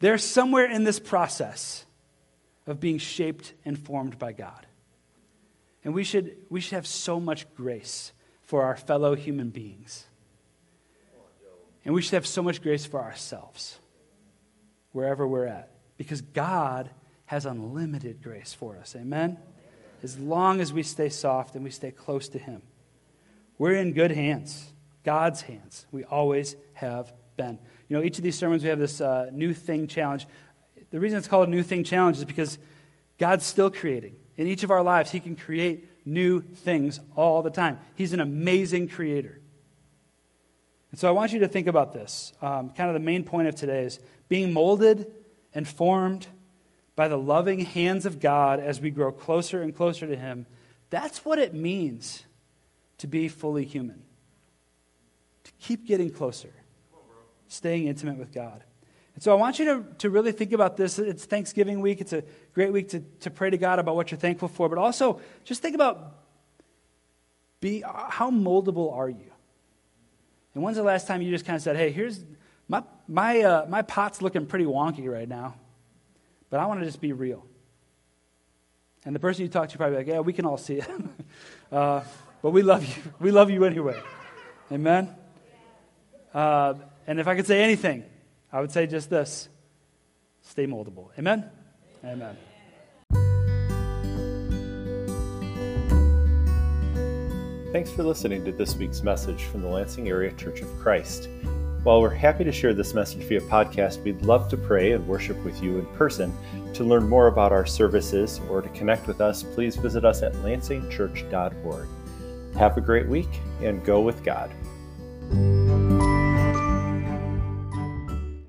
they're 0.00 0.18
somewhere 0.18 0.70
in 0.70 0.84
this 0.84 1.00
process 1.00 1.86
of 2.66 2.78
being 2.78 2.98
shaped 2.98 3.54
and 3.64 3.78
formed 3.78 4.18
by 4.18 4.32
God. 4.32 4.66
And 5.82 5.94
we 5.94 6.04
should, 6.04 6.36
we 6.50 6.60
should 6.60 6.74
have 6.74 6.86
so 6.86 7.18
much 7.18 7.46
grace 7.54 8.12
for 8.42 8.64
our 8.64 8.76
fellow 8.76 9.14
human 9.14 9.48
beings. 9.48 10.04
And 11.86 11.94
we 11.94 12.02
should 12.02 12.14
have 12.14 12.26
so 12.26 12.42
much 12.42 12.60
grace 12.60 12.84
for 12.84 13.00
ourselves 13.00 13.78
wherever 14.96 15.28
we're 15.28 15.46
at. 15.46 15.68
Because 15.98 16.22
God 16.22 16.88
has 17.26 17.44
unlimited 17.44 18.22
grace 18.22 18.54
for 18.54 18.78
us. 18.78 18.96
Amen? 18.96 19.36
As 20.02 20.18
long 20.18 20.60
as 20.60 20.72
we 20.72 20.82
stay 20.82 21.10
soft 21.10 21.54
and 21.54 21.62
we 21.62 21.70
stay 21.70 21.90
close 21.90 22.28
to 22.30 22.38
Him. 22.38 22.62
We're 23.58 23.74
in 23.74 23.92
good 23.92 24.10
hands, 24.10 24.72
God's 25.04 25.42
hands. 25.42 25.86
We 25.92 26.04
always 26.04 26.56
have 26.74 27.12
been. 27.36 27.58
You 27.88 27.96
know, 27.98 28.02
each 28.02 28.16
of 28.16 28.24
these 28.24 28.38
sermons, 28.38 28.62
we 28.62 28.70
have 28.70 28.78
this 28.78 29.00
uh, 29.02 29.28
new 29.32 29.52
thing 29.52 29.86
challenge. 29.86 30.26
The 30.90 30.98
reason 30.98 31.18
it's 31.18 31.28
called 31.28 31.48
a 31.48 31.50
new 31.50 31.62
thing 31.62 31.84
challenge 31.84 32.16
is 32.16 32.24
because 32.24 32.58
God's 33.18 33.44
still 33.44 33.70
creating. 33.70 34.16
In 34.36 34.46
each 34.46 34.62
of 34.62 34.70
our 34.70 34.82
lives, 34.82 35.10
He 35.10 35.20
can 35.20 35.36
create 35.36 36.06
new 36.06 36.40
things 36.40 37.00
all 37.16 37.42
the 37.42 37.50
time. 37.50 37.78
He's 37.96 38.14
an 38.14 38.20
amazing 38.20 38.88
creator. 38.88 39.40
And 40.90 41.00
so 41.00 41.08
I 41.08 41.10
want 41.10 41.32
you 41.32 41.40
to 41.40 41.48
think 41.48 41.66
about 41.66 41.92
this. 41.92 42.32
Um, 42.40 42.70
kind 42.70 42.88
of 42.88 42.94
the 42.94 43.00
main 43.00 43.24
point 43.24 43.48
of 43.48 43.54
today 43.54 43.84
is 43.84 43.98
being 44.28 44.52
molded 44.52 45.12
and 45.54 45.66
formed 45.66 46.26
by 46.94 47.08
the 47.08 47.18
loving 47.18 47.60
hands 47.60 48.06
of 48.06 48.20
God 48.20 48.60
as 48.60 48.80
we 48.80 48.90
grow 48.90 49.12
closer 49.12 49.62
and 49.62 49.74
closer 49.74 50.06
to 50.06 50.16
Him. 50.16 50.46
That's 50.90 51.24
what 51.24 51.38
it 51.38 51.54
means 51.54 52.24
to 52.98 53.06
be 53.06 53.28
fully 53.28 53.64
human. 53.64 54.02
To 55.44 55.52
keep 55.60 55.86
getting 55.86 56.10
closer, 56.10 56.52
staying 57.48 57.86
intimate 57.86 58.16
with 58.16 58.32
God. 58.32 58.64
And 59.14 59.22
so 59.22 59.32
I 59.32 59.34
want 59.34 59.58
you 59.58 59.64
to, 59.64 59.84
to 59.98 60.10
really 60.10 60.32
think 60.32 60.52
about 60.52 60.76
this. 60.76 60.98
It's 60.98 61.24
Thanksgiving 61.24 61.80
week. 61.80 62.00
It's 62.00 62.12
a 62.12 62.22
great 62.54 62.72
week 62.72 62.90
to, 62.90 63.00
to 63.20 63.30
pray 63.30 63.50
to 63.50 63.58
God 63.58 63.78
about 63.78 63.96
what 63.96 64.10
you're 64.10 64.20
thankful 64.20 64.48
for, 64.48 64.68
but 64.68 64.78
also 64.78 65.20
just 65.44 65.62
think 65.62 65.74
about 65.74 66.16
be, 67.60 67.82
how 67.82 68.30
moldable 68.30 68.94
are 68.94 69.08
you? 69.08 69.32
And 70.56 70.64
when's 70.64 70.78
the 70.78 70.82
last 70.82 71.06
time 71.06 71.20
you 71.20 71.30
just 71.30 71.44
kind 71.44 71.54
of 71.54 71.60
said, 71.60 71.76
hey, 71.76 71.90
here's 71.90 72.24
my, 72.66 72.82
my, 73.06 73.42
uh, 73.42 73.66
my 73.68 73.82
pot's 73.82 74.22
looking 74.22 74.46
pretty 74.46 74.64
wonky 74.64 75.06
right 75.06 75.28
now, 75.28 75.54
but 76.48 76.60
I 76.60 76.64
want 76.64 76.80
to 76.80 76.86
just 76.86 76.98
be 76.98 77.12
real. 77.12 77.44
And 79.04 79.14
the 79.14 79.20
person 79.20 79.42
you 79.42 79.50
talk 79.50 79.68
to 79.68 79.76
probably 79.76 79.98
like, 79.98 80.06
yeah, 80.06 80.20
we 80.20 80.32
can 80.32 80.46
all 80.46 80.56
see 80.56 80.76
it. 80.76 80.88
uh, 81.70 82.00
but 82.40 82.52
we 82.52 82.62
love 82.62 82.86
you. 82.86 83.02
We 83.20 83.32
love 83.32 83.50
you 83.50 83.66
anyway. 83.66 84.00
Amen? 84.72 85.14
Uh, 86.32 86.72
and 87.06 87.20
if 87.20 87.28
I 87.28 87.36
could 87.36 87.46
say 87.46 87.62
anything, 87.62 88.04
I 88.50 88.62
would 88.62 88.72
say 88.72 88.86
just 88.86 89.10
this 89.10 89.50
stay 90.40 90.66
moldable. 90.66 91.10
Amen? 91.18 91.50
Amen. 92.02 92.34
Thanks 97.76 97.90
for 97.90 98.04
listening 98.04 98.42
to 98.46 98.52
this 98.52 98.74
week's 98.74 99.02
message 99.02 99.44
from 99.44 99.60
the 99.60 99.68
Lansing 99.68 100.08
Area 100.08 100.32
Church 100.32 100.62
of 100.62 100.78
Christ. 100.78 101.28
While 101.82 102.00
we're 102.00 102.08
happy 102.08 102.42
to 102.42 102.50
share 102.50 102.72
this 102.72 102.94
message 102.94 103.24
via 103.24 103.42
podcast, 103.42 104.02
we'd 104.02 104.22
love 104.22 104.48
to 104.48 104.56
pray 104.56 104.92
and 104.92 105.06
worship 105.06 105.36
with 105.44 105.62
you 105.62 105.80
in 105.80 105.86
person. 105.88 106.32
To 106.72 106.84
learn 106.84 107.06
more 107.06 107.26
about 107.26 107.52
our 107.52 107.66
services 107.66 108.40
or 108.48 108.62
to 108.62 108.68
connect 108.70 109.06
with 109.06 109.20
us, 109.20 109.42
please 109.42 109.76
visit 109.76 110.06
us 110.06 110.22
at 110.22 110.32
lansingchurch.org. 110.36 111.88
Have 112.56 112.78
a 112.78 112.80
great 112.80 113.08
week 113.08 113.42
and 113.60 113.84
go 113.84 114.00
with 114.00 114.24
God. 114.24 114.50